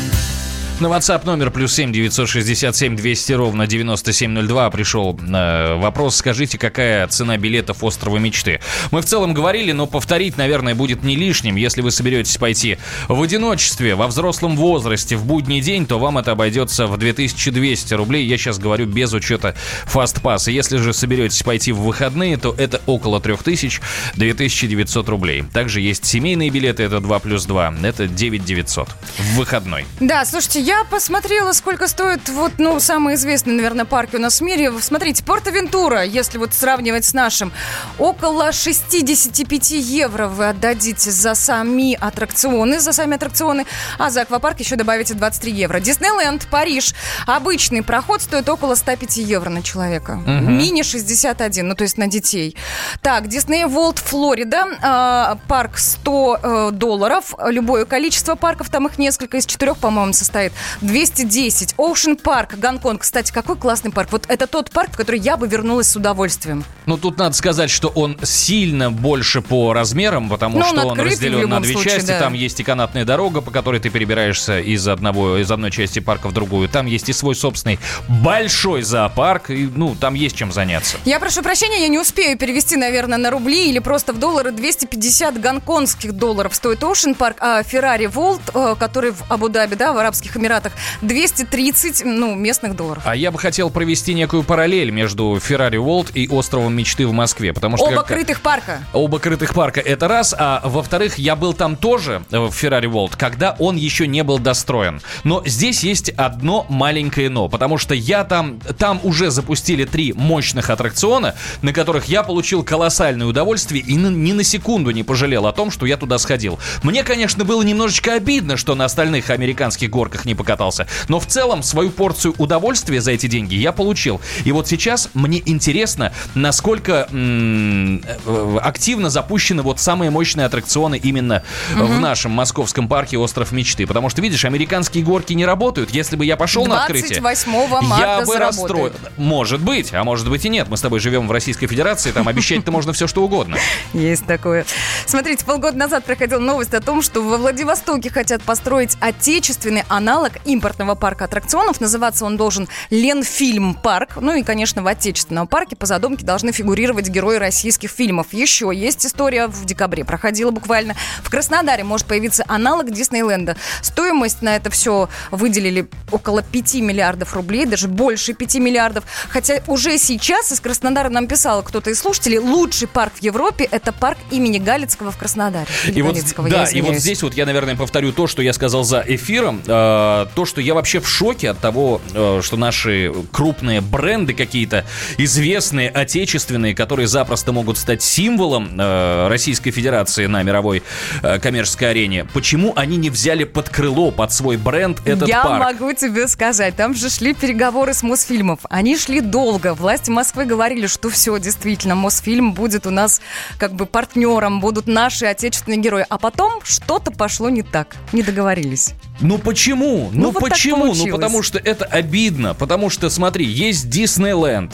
На 0.81 0.87
WhatsApp 0.87 1.27
номер 1.27 1.51
плюс 1.51 1.75
7 1.75 1.91
967 1.91 2.95
200 2.95 3.33
ровно 3.33 3.67
9702 3.67 4.71
пришел 4.71 5.15
э, 5.15 5.75
вопрос. 5.75 6.15
Скажите, 6.15 6.57
какая 6.57 7.07
цена 7.07 7.37
билетов 7.37 7.83
острова 7.83 8.17
мечты? 8.17 8.59
Мы 8.89 9.03
в 9.03 9.05
целом 9.05 9.35
говорили, 9.35 9.73
но 9.73 9.85
повторить, 9.85 10.37
наверное, 10.37 10.73
будет 10.73 11.03
не 11.03 11.15
лишним. 11.15 11.55
Если 11.55 11.81
вы 11.81 11.91
соберетесь 11.91 12.35
пойти 12.37 12.79
в 13.07 13.21
одиночестве, 13.21 13.93
во 13.93 14.07
взрослом 14.07 14.57
возрасте, 14.57 15.15
в 15.17 15.23
будний 15.23 15.61
день, 15.61 15.85
то 15.85 15.99
вам 15.99 16.17
это 16.17 16.31
обойдется 16.31 16.87
в 16.87 16.97
2200 16.97 17.93
рублей. 17.93 18.25
Я 18.25 18.39
сейчас 18.39 18.57
говорю 18.57 18.87
без 18.87 19.13
учета 19.13 19.53
фастпасса. 19.85 20.49
Если 20.49 20.77
же 20.77 20.93
соберетесь 20.93 21.43
пойти 21.43 21.73
в 21.73 21.81
выходные, 21.81 22.37
то 22.37 22.55
это 22.57 22.81
около 22.87 23.21
3000, 23.21 23.79
2900 24.15 25.09
рублей. 25.09 25.43
Также 25.53 25.79
есть 25.79 26.05
семейные 26.05 26.49
билеты, 26.49 26.81
это 26.81 26.99
2 26.99 27.19
плюс 27.19 27.45
2, 27.45 27.75
это 27.83 28.07
9900 28.07 28.89
в 29.19 29.35
выходной. 29.35 29.85
Да, 29.99 30.25
слушайте, 30.25 30.70
я 30.71 30.85
посмотрела, 30.85 31.51
сколько 31.51 31.89
стоит 31.89 32.29
вот, 32.29 32.53
ну, 32.57 32.79
самый 32.79 33.15
известный, 33.15 33.53
наверное, 33.53 33.83
парк 33.83 34.11
у 34.13 34.17
нас 34.17 34.39
в 34.39 34.43
мире. 34.43 34.71
Смотрите, 34.79 35.21
Порто-Вентура, 35.21 36.05
если 36.05 36.37
вот 36.37 36.53
сравнивать 36.53 37.03
с 37.03 37.13
нашим, 37.13 37.51
около 37.99 38.53
65 38.53 39.71
евро 39.71 40.27
вы 40.27 40.47
отдадите 40.47 41.11
за 41.11 41.35
сами 41.35 41.97
аттракционы, 41.99 42.79
за 42.79 42.93
сами 42.93 43.15
аттракционы, 43.15 43.65
а 43.99 44.09
за 44.09 44.21
аквапарк 44.21 44.61
еще 44.61 44.77
добавите 44.77 45.13
23 45.13 45.51
евро. 45.51 45.81
Диснейленд, 45.81 46.47
Париж, 46.47 46.95
обычный 47.27 47.83
проход 47.83 48.21
стоит 48.21 48.47
около 48.47 48.75
105 48.75 49.17
евро 49.17 49.49
на 49.49 49.63
человека. 49.63 50.13
Мгм. 50.15 50.57
Мини 50.57 50.83
61, 50.83 51.67
ну, 51.67 51.75
то 51.75 51.83
есть 51.83 51.97
на 51.97 52.07
детей. 52.07 52.55
Так, 53.01 53.27
Дисней 53.27 53.65
Волт, 53.65 53.99
Флорида, 53.99 54.67
э, 54.81 55.47
парк 55.49 55.77
100 55.77 56.39
э, 56.41 56.69
долларов, 56.71 57.35
любое 57.45 57.83
количество 57.83 58.35
парков, 58.35 58.69
там 58.69 58.87
их 58.87 58.97
несколько, 58.97 59.35
из 59.35 59.45
четырех, 59.45 59.77
по-моему, 59.77 60.13
состоит. 60.13 60.53
210. 60.81 61.75
Оушен 61.77 62.15
Парк, 62.17 62.55
Гонконг. 62.57 63.01
Кстати, 63.01 63.31
какой 63.31 63.55
классный 63.55 63.91
парк. 63.91 64.09
Вот 64.11 64.25
это 64.27 64.47
тот 64.47 64.71
парк, 64.71 64.91
в 64.93 64.97
который 64.97 65.19
я 65.19 65.37
бы 65.37 65.47
вернулась 65.47 65.87
с 65.87 65.95
удовольствием. 65.95 66.63
Ну, 66.85 66.97
тут 66.97 67.17
надо 67.17 67.35
сказать, 67.35 67.69
что 67.69 67.89
он 67.89 68.17
сильно 68.23 68.91
больше 68.91 69.41
по 69.41 69.73
размерам, 69.73 70.29
потому 70.29 70.59
Ну, 70.59 70.65
он 70.65 70.77
что 70.77 70.87
он 70.87 70.97
в 70.97 71.01
разделен 71.01 71.49
на 71.49 71.59
две 71.61 71.73
случае, 71.73 71.93
части. 71.95 72.07
да. 72.07 72.19
Там 72.19 72.33
есть 72.33 72.59
и 72.59 72.63
канатная 72.63 73.05
дорога, 73.05 73.41
по 73.41 73.51
которой 73.51 73.79
ты 73.79 73.89
перебираешься 73.89 74.59
из 74.59 74.87
одного, 74.87 75.37
из 75.37 75.49
одной 75.51 75.71
части 75.71 75.99
парка 75.99 76.27
в 76.27 76.33
другую. 76.33 76.69
Там 76.69 76.85
есть 76.85 77.09
и 77.09 77.13
свой 77.13 77.35
собственный 77.35 77.79
большой 78.07 78.81
зоопарк. 78.83 79.49
И, 79.49 79.69
ну, 79.75 79.95
там 79.99 80.13
есть 80.13 80.35
чем 80.35 80.51
заняться. 80.51 80.97
Я 81.05 81.19
прошу 81.19 81.41
прощения, 81.41 81.81
я 81.81 81.87
не 81.87 81.99
успею 81.99 82.37
перевести, 82.37 82.75
наверное, 82.75 83.17
на 83.17 83.29
рубли 83.31 83.69
или 83.69 83.79
просто 83.79 84.13
в 84.13 84.19
доллары. 84.19 84.51
250 84.51 85.39
гонконгских 85.41 86.13
долларов 86.13 86.55
стоит 86.55 86.81
Ocean 86.83 87.15
Парк, 87.15 87.37
а 87.39 87.61
Ferrari 87.61 88.07
Волт, 88.07 88.41
э, 88.53 88.75
который 88.79 89.11
в 89.11 89.23
Абу-Даби, 89.29 89.75
да, 89.75 89.93
в 89.93 89.97
Арабских 89.97 90.35
Эмиратах, 90.41 90.73
230, 91.01 92.03
ну, 92.05 92.35
местных 92.35 92.75
долларов. 92.75 93.03
А 93.05 93.15
я 93.15 93.31
бы 93.31 93.39
хотел 93.39 93.69
провести 93.69 94.13
некую 94.13 94.43
параллель 94.43 94.91
между 94.91 95.39
Феррари 95.41 95.77
Волт 95.77 96.11
и 96.13 96.27
островом 96.27 96.75
мечты 96.75 97.07
в 97.07 97.13
Москве, 97.13 97.53
потому 97.53 97.77
что 97.77 97.85
Оба 97.85 97.97
как- 97.97 98.07
крытых 98.07 98.41
парка. 98.41 98.83
Оба 98.93 99.19
крытых 99.19 99.53
парка 99.53 99.79
это 99.79 100.07
раз, 100.07 100.35
а 100.37 100.61
во-вторых, 100.63 101.17
я 101.17 101.35
был 101.35 101.53
там 101.53 101.75
тоже 101.75 102.23
э, 102.31 102.39
в 102.39 102.51
Феррари 102.51 102.87
Волт, 102.87 103.15
когда 103.15 103.55
он 103.59 103.75
еще 103.75 104.07
не 104.07 104.23
был 104.23 104.39
достроен. 104.39 105.01
Но 105.23 105.43
здесь 105.45 105.83
есть 105.83 106.09
одно 106.09 106.65
маленькое 106.69 107.29
но, 107.29 107.47
потому 107.47 107.77
что 107.77 107.93
я 107.95 108.23
там, 108.23 108.59
там 108.77 108.99
уже 109.03 109.31
запустили 109.31 109.85
три 109.85 110.13
мощных 110.13 110.69
аттракциона, 110.69 111.35
на 111.61 111.73
которых 111.73 112.05
я 112.05 112.23
получил 112.23 112.63
колоссальное 112.63 113.27
удовольствие 113.27 113.83
и 113.83 113.95
ни 113.95 114.33
на 114.33 114.43
секунду 114.43 114.91
не 114.91 115.03
пожалел 115.03 115.47
о 115.47 115.53
том, 115.53 115.71
что 115.71 115.85
я 115.85 115.97
туда 115.97 116.17
сходил. 116.17 116.59
Мне, 116.83 117.03
конечно, 117.03 117.45
было 117.45 117.61
немножечко 117.61 118.13
обидно, 118.13 118.57
что 118.57 118.75
на 118.75 118.85
остальных 118.85 119.29
американских 119.29 119.89
горках 119.89 120.25
не 120.25 120.30
покатался, 120.35 120.87
но 121.07 121.19
в 121.19 121.25
целом 121.27 121.63
свою 121.63 121.89
порцию 121.91 122.33
удовольствия 122.37 123.01
за 123.01 123.11
эти 123.11 123.27
деньги 123.27 123.55
я 123.55 123.71
получил. 123.71 124.21
И 124.45 124.51
вот 124.51 124.67
сейчас 124.67 125.09
мне 125.13 125.41
интересно, 125.45 126.11
насколько 126.35 127.07
м, 127.11 128.03
э, 128.25 128.57
активно 128.61 129.09
запущены 129.09 129.61
вот 129.63 129.79
самые 129.79 130.11
мощные 130.11 130.45
аттракционы 130.45 130.97
именно 130.97 131.43
в 131.73 131.81
Мгм. 131.81 132.01
нашем 132.01 132.31
московском 132.31 132.87
парке 132.87 133.17
«Остров 133.17 133.51
мечты». 133.51 133.85
Потому 133.87 134.09
что, 134.09 134.21
видишь, 134.21 134.45
американские 134.45 135.03
горки 135.03 135.33
не 135.33 135.45
работают. 135.45 135.91
Если 135.91 136.15
бы 136.15 136.25
я 136.25 136.37
пошел 136.37 136.65
на 136.65 136.83
открытие... 136.83 137.19
28 137.19 137.81
марта 137.87 138.19
я 138.19 138.25
бы 138.25 138.37
расстроил. 138.37 138.93
Может 139.17 139.61
быть, 139.61 139.93
а 139.93 140.03
может 140.03 140.29
быть 140.29 140.45
и 140.45 140.49
нет. 140.49 140.67
Мы 140.69 140.77
с 140.77 140.81
тобой 140.81 140.99
живем 140.99 141.27
в 141.27 141.31
Российской 141.31 141.67
Федерации, 141.67 142.11
там 142.11 142.27
обещать-то 142.27 142.71
можно 142.71 142.93
все 142.93 143.07
что 143.07 143.23
угодно. 143.23 143.57
Есть 143.93 144.25
такое. 144.25 144.65
Смотрите, 145.05 145.45
полгода 145.45 145.77
назад 145.77 146.05
проходила 146.05 146.39
новость 146.39 146.73
о 146.73 146.81
том, 146.81 147.01
что 147.01 147.21
во 147.21 147.37
Владивостоке 147.37 148.09
хотят 148.09 148.41
построить 148.43 148.97
отечественный 148.99 149.83
аналог 149.87 150.20
импортного 150.45 150.95
парка 150.95 151.25
аттракционов. 151.25 151.81
Называться 151.81 152.25
он 152.25 152.37
должен 152.37 152.67
Ленфильм 152.89 153.73
парк. 153.73 154.17
Ну 154.19 154.35
и, 154.35 154.43
конечно, 154.43 154.81
в 154.83 154.87
отечественном 154.87 155.47
парке 155.47 155.75
по 155.75 155.85
задумке 155.85 156.25
должны 156.25 156.51
фигурировать 156.51 157.09
герои 157.09 157.37
российских 157.37 157.89
фильмов. 157.89 158.27
Еще 158.31 158.71
есть 158.73 159.05
история 159.05 159.47
в 159.47 159.65
декабре, 159.65 160.05
проходила 160.05 160.51
буквально. 160.51 160.95
В 161.23 161.29
Краснодаре 161.29 161.83
может 161.83 162.07
появиться 162.07 162.43
аналог 162.47 162.91
Диснейленда. 162.91 163.55
Стоимость 163.81 164.41
на 164.41 164.55
это 164.55 164.69
все 164.69 165.09
выделили 165.31 165.87
около 166.11 166.41
5 166.41 166.75
миллиардов 166.75 167.33
рублей, 167.33 167.65
даже 167.65 167.87
больше 167.87 168.33
5 168.33 168.55
миллиардов. 168.55 169.03
Хотя 169.29 169.61
уже 169.67 169.97
сейчас 169.97 170.51
из 170.51 170.59
Краснодара 170.59 171.09
нам 171.09 171.27
писал 171.27 171.63
кто-то 171.63 171.89
из 171.89 171.99
слушателей, 171.99 172.39
лучший 172.39 172.87
парк 172.87 173.13
в 173.15 173.23
Европе– 173.23 173.67
это 173.71 173.91
парк 173.91 174.17
имени 174.29 174.57
Галицкого 174.57 175.11
в 175.11 175.17
Краснодаре. 175.17 175.67
И 175.87 176.01
вот, 176.01 176.17
да, 176.49 176.65
и 176.65 176.81
вот 176.81 176.95
здесь 176.95 177.23
вот 177.23 177.33
я, 177.35 177.45
наверное, 177.45 177.75
повторю 177.75 178.11
то, 178.11 178.27
что 178.27 178.41
я 178.41 178.53
сказал 178.53 178.83
за 178.83 179.03
эфиром. 179.07 179.61
Э, 179.65 180.10
то, 180.35 180.45
что 180.45 180.61
я 180.61 180.73
вообще 180.73 180.99
в 180.99 181.07
шоке 181.07 181.49
от 181.49 181.59
того, 181.59 182.01
э, 182.13 182.41
что 182.43 182.57
наши 182.57 183.13
крупные 183.31 183.81
бренды 183.81 184.33
какие-то 184.33 184.85
известные, 185.17 185.89
отечественные, 185.89 186.75
которые 186.75 187.07
запросто 187.07 187.51
могут 187.51 187.77
стать 187.77 188.01
символом 188.01 188.79
э, 188.79 189.27
Российской 189.27 189.71
Федерации 189.71 190.25
на 190.25 190.43
мировой 190.43 190.83
э, 191.21 191.39
коммерческой 191.39 191.91
арене, 191.91 192.25
почему 192.33 192.73
они 192.75 192.97
не 192.97 193.09
взяли 193.09 193.43
под 193.43 193.69
крыло, 193.69 194.11
под 194.11 194.31
свой 194.31 194.57
бренд 194.57 194.99
этот 195.05 195.27
Я 195.27 195.43
парк? 195.43 195.63
могу 195.63 195.93
тебе 195.93 196.27
сказать, 196.27 196.75
там 196.75 196.93
же 196.93 197.09
шли 197.09 197.33
переговоры 197.33 197.93
с 197.93 198.03
Мосфильмов. 198.03 198.59
Они 198.69 198.97
шли 198.97 199.21
долго. 199.21 199.73
Власти 199.73 200.09
Москвы 200.09 200.45
говорили, 200.45 200.87
что 200.87 201.09
все, 201.09 201.37
действительно, 201.37 201.95
Мосфильм 201.95 202.53
будет 202.53 202.85
у 202.85 202.89
нас 202.89 203.21
как 203.57 203.73
бы 203.73 203.85
партнером, 203.85 204.59
будут 204.59 204.87
наши 204.87 205.25
отечественные 205.25 205.79
герои. 205.79 206.05
А 206.09 206.17
потом 206.17 206.61
что-то 206.63 207.11
пошло 207.11 207.49
не 207.49 207.63
так. 207.63 207.95
Не 208.13 208.23
договорились. 208.23 208.93
Ну 209.21 209.37
почему? 209.37 210.09
Ну, 210.11 210.21
Ну, 210.23 210.31
вот 210.31 210.41
почему? 210.41 210.93
Ну 210.93 211.07
потому 211.07 211.43
что 211.43 211.59
это 211.59 211.85
обидно. 211.85 212.53
Потому 212.53 212.89
что, 212.89 213.09
смотри, 213.09 213.45
есть 213.45 213.89
Диснейленд. 213.89 214.73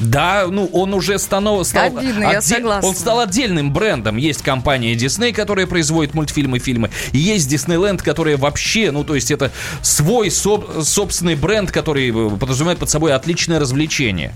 Да, 0.00 0.46
ну 0.50 0.68
он 0.72 0.92
уже 0.92 1.18
станов, 1.18 1.66
стал... 1.66 1.96
Обидно, 1.98 2.24
я 2.24 2.42
согласна. 2.42 2.88
Он 2.88 2.96
стал 2.96 3.20
отдельным 3.20 3.72
брендом. 3.72 4.16
Есть 4.16 4.42
компания 4.42 4.94
Disney, 4.94 5.32
которая 5.32 5.66
производит 5.66 6.14
мультфильмы, 6.14 6.58
фильмы. 6.58 6.90
И 7.12 7.18
есть 7.18 7.48
Диснейленд, 7.48 8.02
которая 8.02 8.36
вообще, 8.36 8.90
ну 8.90 9.04
то 9.04 9.14
есть 9.14 9.30
это 9.30 9.52
свой 9.82 10.28
соб- 10.28 10.82
собственный 10.82 11.36
бренд, 11.36 11.70
который 11.70 12.10
э, 12.10 12.36
подразумевает 12.36 12.80
под 12.80 12.90
собой 12.90 13.14
отличное 13.14 13.60
развлечение. 13.60 14.34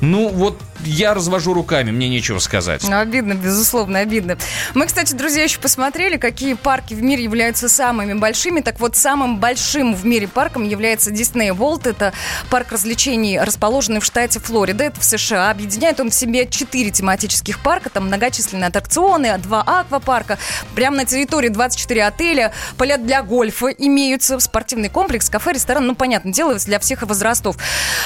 Ну, 0.00 0.28
вот 0.28 0.58
я 0.84 1.14
развожу 1.14 1.54
руками, 1.54 1.90
мне 1.90 2.08
нечего 2.08 2.38
сказать. 2.38 2.84
Ну, 2.88 2.98
обидно, 2.98 3.34
безусловно, 3.34 4.00
обидно. 4.00 4.36
Мы, 4.74 4.86
кстати, 4.86 5.14
друзья, 5.14 5.44
еще 5.44 5.58
посмотрели, 5.58 6.16
какие 6.16 6.54
парки 6.54 6.94
в 6.94 7.02
мире 7.02 7.24
являются 7.24 7.68
самыми 7.68 8.14
большими. 8.14 8.60
Так 8.60 8.80
вот, 8.80 8.96
самым 8.96 9.38
большим 9.38 9.94
в 9.94 10.04
мире 10.04 10.28
парком 10.28 10.64
является 10.64 11.10
Disney 11.10 11.50
World. 11.50 11.88
Это 11.88 12.12
парк 12.50 12.72
развлечений, 12.72 13.38
расположенный 13.38 14.00
в 14.00 14.04
штате 14.04 14.40
Флорида. 14.40 14.84
Это 14.84 15.00
в 15.00 15.04
США. 15.04 15.50
Объединяет 15.50 16.00
он 16.00 16.10
в 16.10 16.14
себе 16.14 16.46
четыре 16.46 16.90
тематических 16.90 17.62
парка. 17.62 17.90
Там 17.90 18.06
многочисленные 18.06 18.68
аттракционы, 18.68 19.38
два 19.38 19.62
аквапарка. 19.62 20.38
Прямо 20.74 20.98
на 20.98 21.04
территории 21.04 21.48
24 21.48 22.04
отеля. 22.04 22.52
Поля 22.76 22.98
для 22.98 23.22
гольфа 23.22 23.68
имеются. 23.68 24.38
Спортивный 24.38 24.88
комплекс, 24.88 25.30
кафе, 25.30 25.52
ресторан. 25.52 25.86
Ну, 25.86 25.94
понятно, 25.94 26.32
дело 26.32 26.54
для 26.54 26.78
всех 26.78 27.02
возрастов. 27.02 27.56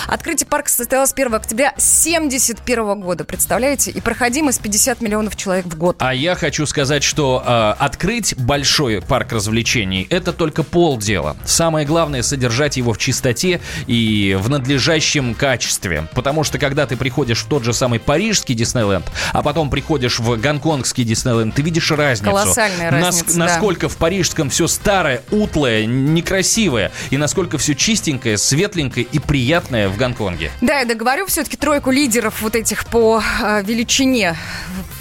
Открытие 0.06 0.46
парка 0.46 0.70
состоялось 0.70 1.12
1 1.12 1.34
октября 1.34 1.74
71 1.78 3.00
года. 3.00 3.24
Представляете? 3.24 3.90
И 3.90 4.00
проходимость 4.00 4.60
50 4.60 5.00
миллионов 5.00 5.36
человек 5.36 5.66
в 5.66 5.76
год. 5.76 5.96
А 6.00 6.12
я 6.14 6.34
хочу 6.34 6.66
сказать, 6.66 7.02
что 7.02 7.42
э, 7.44 7.74
открыть 7.82 8.36
большой 8.36 9.00
парк 9.00 9.32
развлечений– 9.32 10.06
это 10.10 10.32
только 10.32 10.62
полдела. 10.62 11.36
Самое 11.44 11.86
главное– 11.86 12.22
содержать 12.24 12.76
его 12.76 12.92
в 12.92 12.98
чистоте 12.98 13.60
и 13.86 14.36
в 14.40 14.48
надлежащем 14.48 15.34
качестве. 15.34 16.08
Потому 16.14 16.44
что, 16.44 16.58
когда 16.58 16.86
ты 16.86 16.96
приходишь 16.96 17.44
в 17.44 17.48
тот 17.48 17.64
же 17.64 17.72
самый 17.72 18.00
парижский 18.00 18.54
Диснейленд, 18.54 19.06
а 19.32 19.42
потом 19.42 19.70
приходишь 19.70 20.18
в 20.18 20.36
гонконгский 20.40 21.04
Диснейленд, 21.04 21.54
ты 21.54 21.62
видишь 21.62 21.90
разницу. 21.90 22.30
Колоссальная 22.30 22.90
разница, 22.90 23.38
Нас, 23.38 23.48
Насколько 23.48 23.88
в 23.88 23.96
парижском 23.96 24.50
все 24.50 24.66
старое, 24.66 25.22
утлое, 25.30 25.86
некрасивое, 25.86 26.92
и 27.10 27.16
насколько 27.16 27.58
все 27.58 27.74
чистенькое, 27.74 28.36
светленькое 28.36 29.06
и 29.10 29.18
приятное 29.18 29.88
в 29.88 29.96
Гонконге. 29.96 30.50
Да, 30.60 30.80
я 30.80 30.84
договорю 30.84 31.26
все-таки 31.26 31.56
тройку 31.68 31.90
лидеров 31.90 32.40
вот 32.40 32.56
этих 32.56 32.86
по 32.86 33.22
э, 33.42 33.62
величине 33.62 34.38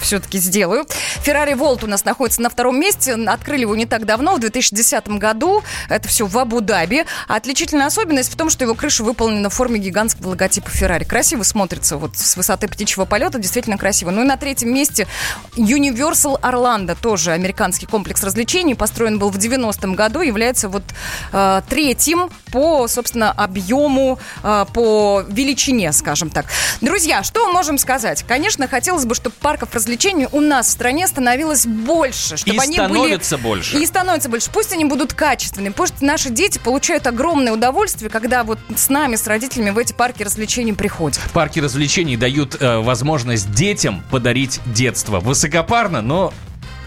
все-таки 0.01 0.37
сделаю. 0.37 0.85
Феррари 1.21 1.53
Волт 1.53 1.83
у 1.83 1.87
нас 1.87 2.05
находится 2.05 2.41
на 2.41 2.49
втором 2.49 2.79
месте. 2.79 3.13
Открыли 3.13 3.61
его 3.61 3.75
не 3.75 3.85
так 3.85 4.05
давно, 4.05 4.35
в 4.35 4.39
2010 4.39 5.07
году. 5.09 5.63
Это 5.89 6.07
все 6.07 6.25
в 6.25 6.37
Абу-Даби. 6.37 7.05
Отличительная 7.27 7.87
особенность 7.87 8.31
в 8.31 8.37
том, 8.37 8.49
что 8.49 8.63
его 8.63 8.73
крыша 8.73 9.03
выполнена 9.03 9.49
в 9.49 9.53
форме 9.53 9.79
гигантского 9.79 10.29
логотипа 10.29 10.69
Феррари. 10.69 11.03
Красиво 11.03 11.43
смотрится 11.43 11.97
вот 11.97 12.17
с 12.17 12.37
высоты 12.37 12.67
птичьего 12.67 13.05
полета, 13.05 13.39
действительно 13.39 13.77
красиво. 13.77 14.11
Ну 14.11 14.23
и 14.23 14.25
на 14.25 14.37
третьем 14.37 14.73
месте 14.73 15.07
Universal 15.55 16.39
Orlando, 16.41 16.97
тоже 16.99 17.31
американский 17.31 17.85
комплекс 17.85 18.23
развлечений. 18.23 18.75
Построен 18.75 19.19
был 19.19 19.29
в 19.29 19.37
90-м 19.37 19.95
году, 19.95 20.21
является 20.21 20.69
вот 20.69 20.83
э, 21.31 21.61
третьим 21.69 22.29
по, 22.51 22.87
собственно, 22.87 23.31
объему, 23.31 24.19
э, 24.43 24.65
по 24.73 25.23
величине, 25.27 25.91
скажем 25.91 26.29
так. 26.29 26.45
Друзья, 26.81 27.23
что 27.23 27.47
мы 27.47 27.53
можем 27.53 27.77
сказать? 27.77 28.23
Конечно, 28.27 28.67
хотелось 28.67 29.05
бы, 29.05 29.15
чтобы 29.15 29.35
парков 29.39 29.73
развлечений 29.73 30.27
у 30.31 30.39
нас 30.41 30.67
в 30.67 30.71
стране 30.71 31.07
становилось 31.07 31.65
больше. 31.65 32.37
Чтобы 32.37 32.55
И 32.55 32.59
они 32.59 32.73
становится 32.73 33.37
были... 33.37 33.47
больше. 33.47 33.77
И 33.77 33.85
становится 33.85 34.29
больше. 34.29 34.49
Пусть 34.51 34.73
они 34.73 34.85
будут 34.85 35.13
качественными. 35.13 35.73
Пусть 35.73 36.01
наши 36.01 36.29
дети 36.29 36.59
получают 36.59 37.07
огромное 37.07 37.53
удовольствие, 37.53 38.09
когда 38.09 38.43
вот 38.43 38.59
с 38.75 38.89
нами, 38.89 39.15
с 39.15 39.25
родителями 39.27 39.71
в 39.71 39.77
эти 39.77 39.93
парки 39.93 40.23
развлечений 40.23 40.73
приходят. 40.73 41.19
Парки 41.33 41.59
развлечений 41.59 42.17
дают 42.17 42.57
э, 42.59 42.77
возможность 42.79 43.51
детям 43.51 44.03
подарить 44.11 44.59
детство. 44.65 45.19
Высокопарно, 45.19 46.01
но 46.01 46.33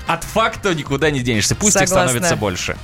от 0.07 0.25
факта 0.25 0.75
никуда 0.75 1.11
не 1.11 1.21
денешься. 1.21 1.55
Пусть 1.55 1.77
их 1.77 1.89
Согласна. 1.89 2.09
становится 2.09 2.37
больше. 2.37 2.77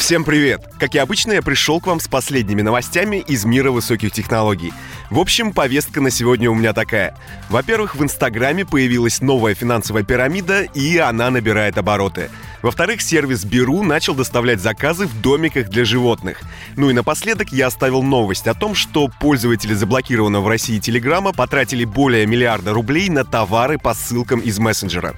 Всем 0.00 0.24
привет! 0.24 0.62
Как 0.78 0.94
и 0.94 0.98
обычно, 0.98 1.32
я 1.32 1.42
пришел 1.42 1.78
к 1.78 1.86
вам 1.86 2.00
с 2.00 2.08
последними 2.08 2.62
новостями 2.62 3.18
из 3.18 3.44
мира 3.44 3.70
высоких 3.70 4.12
технологий. 4.12 4.72
В 5.10 5.18
общем, 5.18 5.52
повестка 5.52 6.00
на 6.00 6.10
сегодня 6.10 6.50
у 6.50 6.54
меня 6.54 6.72
такая. 6.72 7.14
Во-первых, 7.50 7.94
в 7.94 8.02
Инстаграме 8.02 8.64
появилась 8.64 9.20
новая 9.20 9.54
финансовая 9.54 10.02
пирамида, 10.02 10.62
и 10.62 10.96
она 10.96 11.30
набирает 11.30 11.76
обороты. 11.76 12.30
Во-вторых, 12.62 13.02
сервис 13.02 13.44
Беру 13.44 13.82
начал 13.82 14.14
доставлять 14.14 14.60
заказы 14.60 15.06
в 15.06 15.20
домиках 15.20 15.68
для 15.68 15.84
животных. 15.84 16.40
Ну 16.76 16.88
и 16.88 16.94
напоследок 16.94 17.52
я 17.52 17.66
оставил 17.66 18.02
новость 18.02 18.46
о 18.48 18.54
том, 18.54 18.74
что 18.74 19.08
пользователи 19.20 19.74
заблокированного 19.74 20.42
в 20.42 20.48
России 20.48 20.78
Телеграма 20.78 21.34
потратили 21.34 21.84
более 21.84 22.26
миллиарда 22.26 22.72
рублей 22.72 23.10
на 23.10 23.24
товары 23.24 23.78
по 23.78 23.92
ссылкам 23.92 24.40
из 24.40 24.58
мессенджера. 24.58 25.14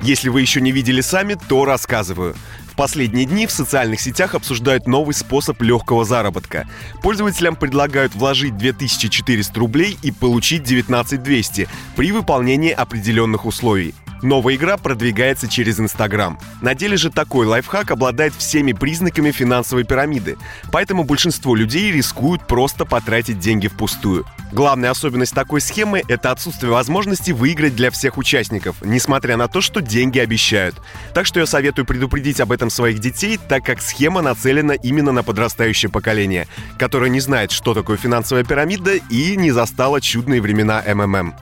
Если 0.00 0.28
вы 0.28 0.40
еще 0.40 0.60
не 0.60 0.72
видели 0.72 1.00
сами, 1.00 1.36
то 1.48 1.64
рассказываю. 1.64 2.34
Последние 2.82 3.26
дни 3.26 3.46
в 3.46 3.52
социальных 3.52 4.00
сетях 4.00 4.34
обсуждают 4.34 4.88
новый 4.88 5.14
способ 5.14 5.62
легкого 5.62 6.04
заработка. 6.04 6.68
Пользователям 7.00 7.54
предлагают 7.54 8.12
вложить 8.16 8.56
2400 8.56 9.60
рублей 9.60 9.96
и 10.02 10.10
получить 10.10 10.64
19200 10.64 11.68
при 11.94 12.10
выполнении 12.10 12.72
определенных 12.72 13.46
условий. 13.46 13.94
Новая 14.22 14.54
игра 14.54 14.76
продвигается 14.76 15.48
через 15.48 15.80
Инстаграм. 15.80 16.38
На 16.60 16.76
деле 16.76 16.96
же 16.96 17.10
такой 17.10 17.44
лайфхак 17.44 17.90
обладает 17.90 18.32
всеми 18.32 18.72
признаками 18.72 19.32
финансовой 19.32 19.82
пирамиды, 19.82 20.36
поэтому 20.70 21.02
большинство 21.02 21.56
людей 21.56 21.90
рискуют 21.90 22.46
просто 22.46 22.84
потратить 22.84 23.40
деньги 23.40 23.66
впустую. 23.66 24.24
Главная 24.52 24.90
особенность 24.90 25.34
такой 25.34 25.60
схемы– 25.60 26.02
это 26.08 26.30
отсутствие 26.30 26.70
возможности 26.70 27.32
выиграть 27.32 27.74
для 27.74 27.90
всех 27.90 28.16
участников, 28.16 28.76
несмотря 28.82 29.36
на 29.36 29.48
то, 29.48 29.60
что 29.60 29.80
деньги 29.80 30.20
обещают. 30.20 30.76
Так 31.14 31.26
что 31.26 31.40
я 31.40 31.46
советую 31.46 31.84
предупредить 31.84 32.38
об 32.40 32.52
этом 32.52 32.70
своих 32.70 33.00
детей, 33.00 33.40
так 33.48 33.64
как 33.64 33.80
схема 33.80 34.22
нацелена 34.22 34.74
именно 34.74 35.10
на 35.10 35.24
подрастающее 35.24 35.90
поколение, 35.90 36.46
которое 36.78 37.10
не 37.10 37.20
знает, 37.20 37.50
что 37.50 37.74
такое 37.74 37.96
финансовая 37.96 38.44
пирамида 38.44 38.96
и 39.08 39.36
не 39.36 39.50
застало 39.50 40.00
чудные 40.00 40.40
времена 40.40 40.82
МММ. 40.86 41.34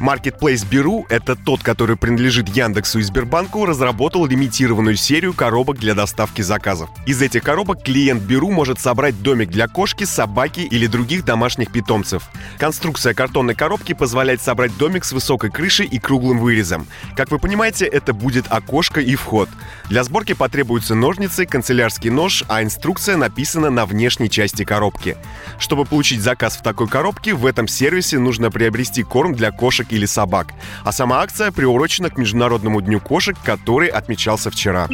Marketplace 0.00 0.64
Беру— 0.68 1.06
это 1.10 1.34
тот, 1.34 1.62
который 1.62 1.96
принадлежит 2.08 2.48
Яндексу 2.48 3.00
и 3.00 3.02
Сбербанку, 3.02 3.66
разработал 3.66 4.24
лимитированную 4.24 4.96
серию 4.96 5.34
коробок 5.34 5.78
для 5.78 5.94
доставки 5.94 6.40
заказов. 6.40 6.88
Из 7.04 7.20
этих 7.20 7.42
коробок 7.42 7.82
клиент 7.82 8.22
Беру 8.22 8.50
может 8.50 8.80
собрать 8.80 9.20
домик 9.20 9.50
для 9.50 9.68
кошки, 9.68 10.04
собаки 10.04 10.60
или 10.60 10.86
других 10.86 11.26
домашних 11.26 11.70
питомцев. 11.70 12.22
Конструкция 12.56 13.12
картонной 13.12 13.54
коробки 13.54 13.92
позволяет 13.92 14.40
собрать 14.40 14.74
домик 14.78 15.04
с 15.04 15.12
высокой 15.12 15.50
крышей 15.50 15.84
и 15.84 15.98
круглым 15.98 16.38
вырезом. 16.38 16.86
Как 17.14 17.30
вы 17.30 17.38
понимаете, 17.38 17.84
это 17.84 18.14
будет 18.14 18.46
окошко 18.48 19.02
и 19.02 19.14
вход. 19.14 19.50
Для 19.90 20.02
сборки 20.02 20.32
потребуются 20.32 20.94
ножницы, 20.94 21.44
канцелярский 21.44 22.08
нож, 22.08 22.42
а 22.48 22.62
инструкция 22.62 23.18
написана 23.18 23.68
на 23.68 23.84
внешней 23.84 24.30
части 24.30 24.64
коробки. 24.64 25.18
Чтобы 25.58 25.84
получить 25.84 26.22
заказ 26.22 26.56
в 26.56 26.62
такой 26.62 26.88
коробке, 26.88 27.34
в 27.34 27.44
этом 27.44 27.68
сервисе 27.68 28.18
нужно 28.18 28.50
приобрести 28.50 29.02
корм 29.02 29.34
для 29.34 29.50
кошек 29.50 29.86
или 29.90 30.06
собак. 30.06 30.54
А 30.84 30.92
сама 30.92 31.20
акция 31.20 31.52
приурочена 31.52 31.97
к 32.06 32.16
Международному 32.16 32.80
дню 32.80 33.00
кошек, 33.00 33.36
который 33.42 33.88
отмечался 33.88 34.50
вчера. 34.50 34.88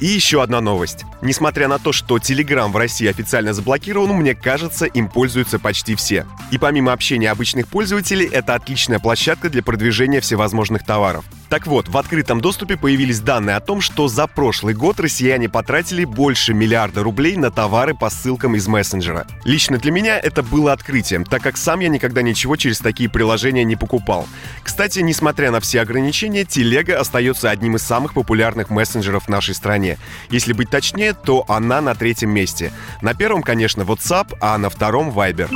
И 0.00 0.06
еще 0.06 0.42
одна 0.42 0.60
новость. 0.60 1.04
Несмотря 1.22 1.68
на 1.68 1.78
то, 1.78 1.92
что 1.92 2.16
Telegram 2.16 2.70
в 2.70 2.76
России 2.76 3.06
официально 3.06 3.52
заблокирован, 3.52 4.10
мне 4.10 4.34
кажется, 4.34 4.86
им 4.86 5.08
пользуются 5.08 5.58
почти 5.58 5.94
все. 5.94 6.26
И 6.50 6.58
помимо 6.58 6.92
общения 6.92 7.30
обычных 7.30 7.68
пользователей, 7.68 8.26
это 8.26 8.54
отличная 8.54 8.98
площадка 8.98 9.48
для 9.48 9.62
продвижения 9.62 10.20
всевозможных 10.20 10.84
товаров. 10.84 11.24
Так 11.50 11.66
вот, 11.66 11.88
в 11.88 11.98
открытом 11.98 12.40
доступе 12.40 12.76
появились 12.76 13.18
данные 13.18 13.56
о 13.56 13.60
том, 13.60 13.80
что 13.80 14.06
за 14.06 14.28
прошлый 14.28 14.72
год 14.72 15.00
россияне 15.00 15.48
потратили 15.48 16.04
больше 16.04 16.54
миллиарда 16.54 17.02
рублей 17.02 17.36
на 17.36 17.50
товары 17.50 17.92
по 17.92 18.08
ссылкам 18.08 18.54
из 18.54 18.68
мессенджера. 18.68 19.26
Лично 19.44 19.78
для 19.78 19.90
меня 19.90 20.16
это 20.16 20.44
было 20.44 20.72
открытием, 20.72 21.24
так 21.24 21.42
как 21.42 21.56
сам 21.56 21.80
я 21.80 21.88
никогда 21.88 22.22
ничего 22.22 22.54
через 22.54 22.78
такие 22.78 23.10
приложения 23.10 23.64
не 23.64 23.74
покупал. 23.74 24.28
Кстати, 24.62 25.00
несмотря 25.00 25.50
на 25.50 25.58
все 25.58 25.80
ограничения, 25.80 26.44
Телега 26.44 27.00
остается 27.00 27.50
одним 27.50 27.74
из 27.74 27.82
самых 27.82 28.14
популярных 28.14 28.70
мессенджеров 28.70 29.24
в 29.24 29.28
нашей 29.28 29.56
стране. 29.56 29.98
Если 30.30 30.52
быть 30.52 30.70
точнее, 30.70 31.14
то 31.14 31.44
она 31.48 31.80
на 31.80 31.96
третьем 31.96 32.30
месте. 32.30 32.72
На 33.02 33.12
первом, 33.14 33.42
конечно, 33.42 33.82
WhatsApp, 33.82 34.36
а 34.40 34.56
на 34.56 34.70
втором 34.70 35.10
Viber. 35.10 35.50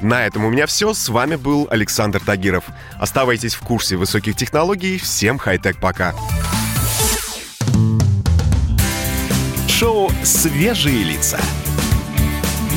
На 0.00 0.26
этом 0.26 0.44
у 0.44 0.50
меня 0.50 0.66
все. 0.66 0.92
С 0.92 1.08
вами 1.08 1.36
был 1.36 1.66
Александр 1.70 2.20
Тагиров. 2.20 2.64
Оставайтесь 2.98 3.54
в 3.54 3.60
курсе 3.60 3.96
высоких 3.96 4.36
технологий. 4.36 4.98
Всем 4.98 5.33
хай-тек 5.38 5.78
пока. 5.80 6.14
Шоу 9.68 10.10
«Свежие 10.22 11.02
лица». 11.02 11.38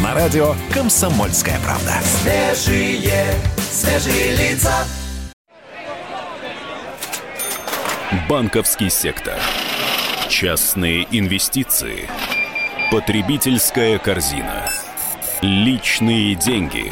На 0.01 0.13
радио 0.13 0.55
«Комсомольская 0.73 1.59
правда». 1.59 1.93
Свежие, 2.03 3.23
свежие 3.71 4.35
лица. 4.35 4.85
Банковский 8.29 8.89
сектор. 8.89 9.37
Частные 10.29 11.07
инвестиции. 11.11 12.09
Потребительская 12.91 13.99
корзина. 13.99 14.69
Личные 15.41 16.35
деньги. 16.35 16.91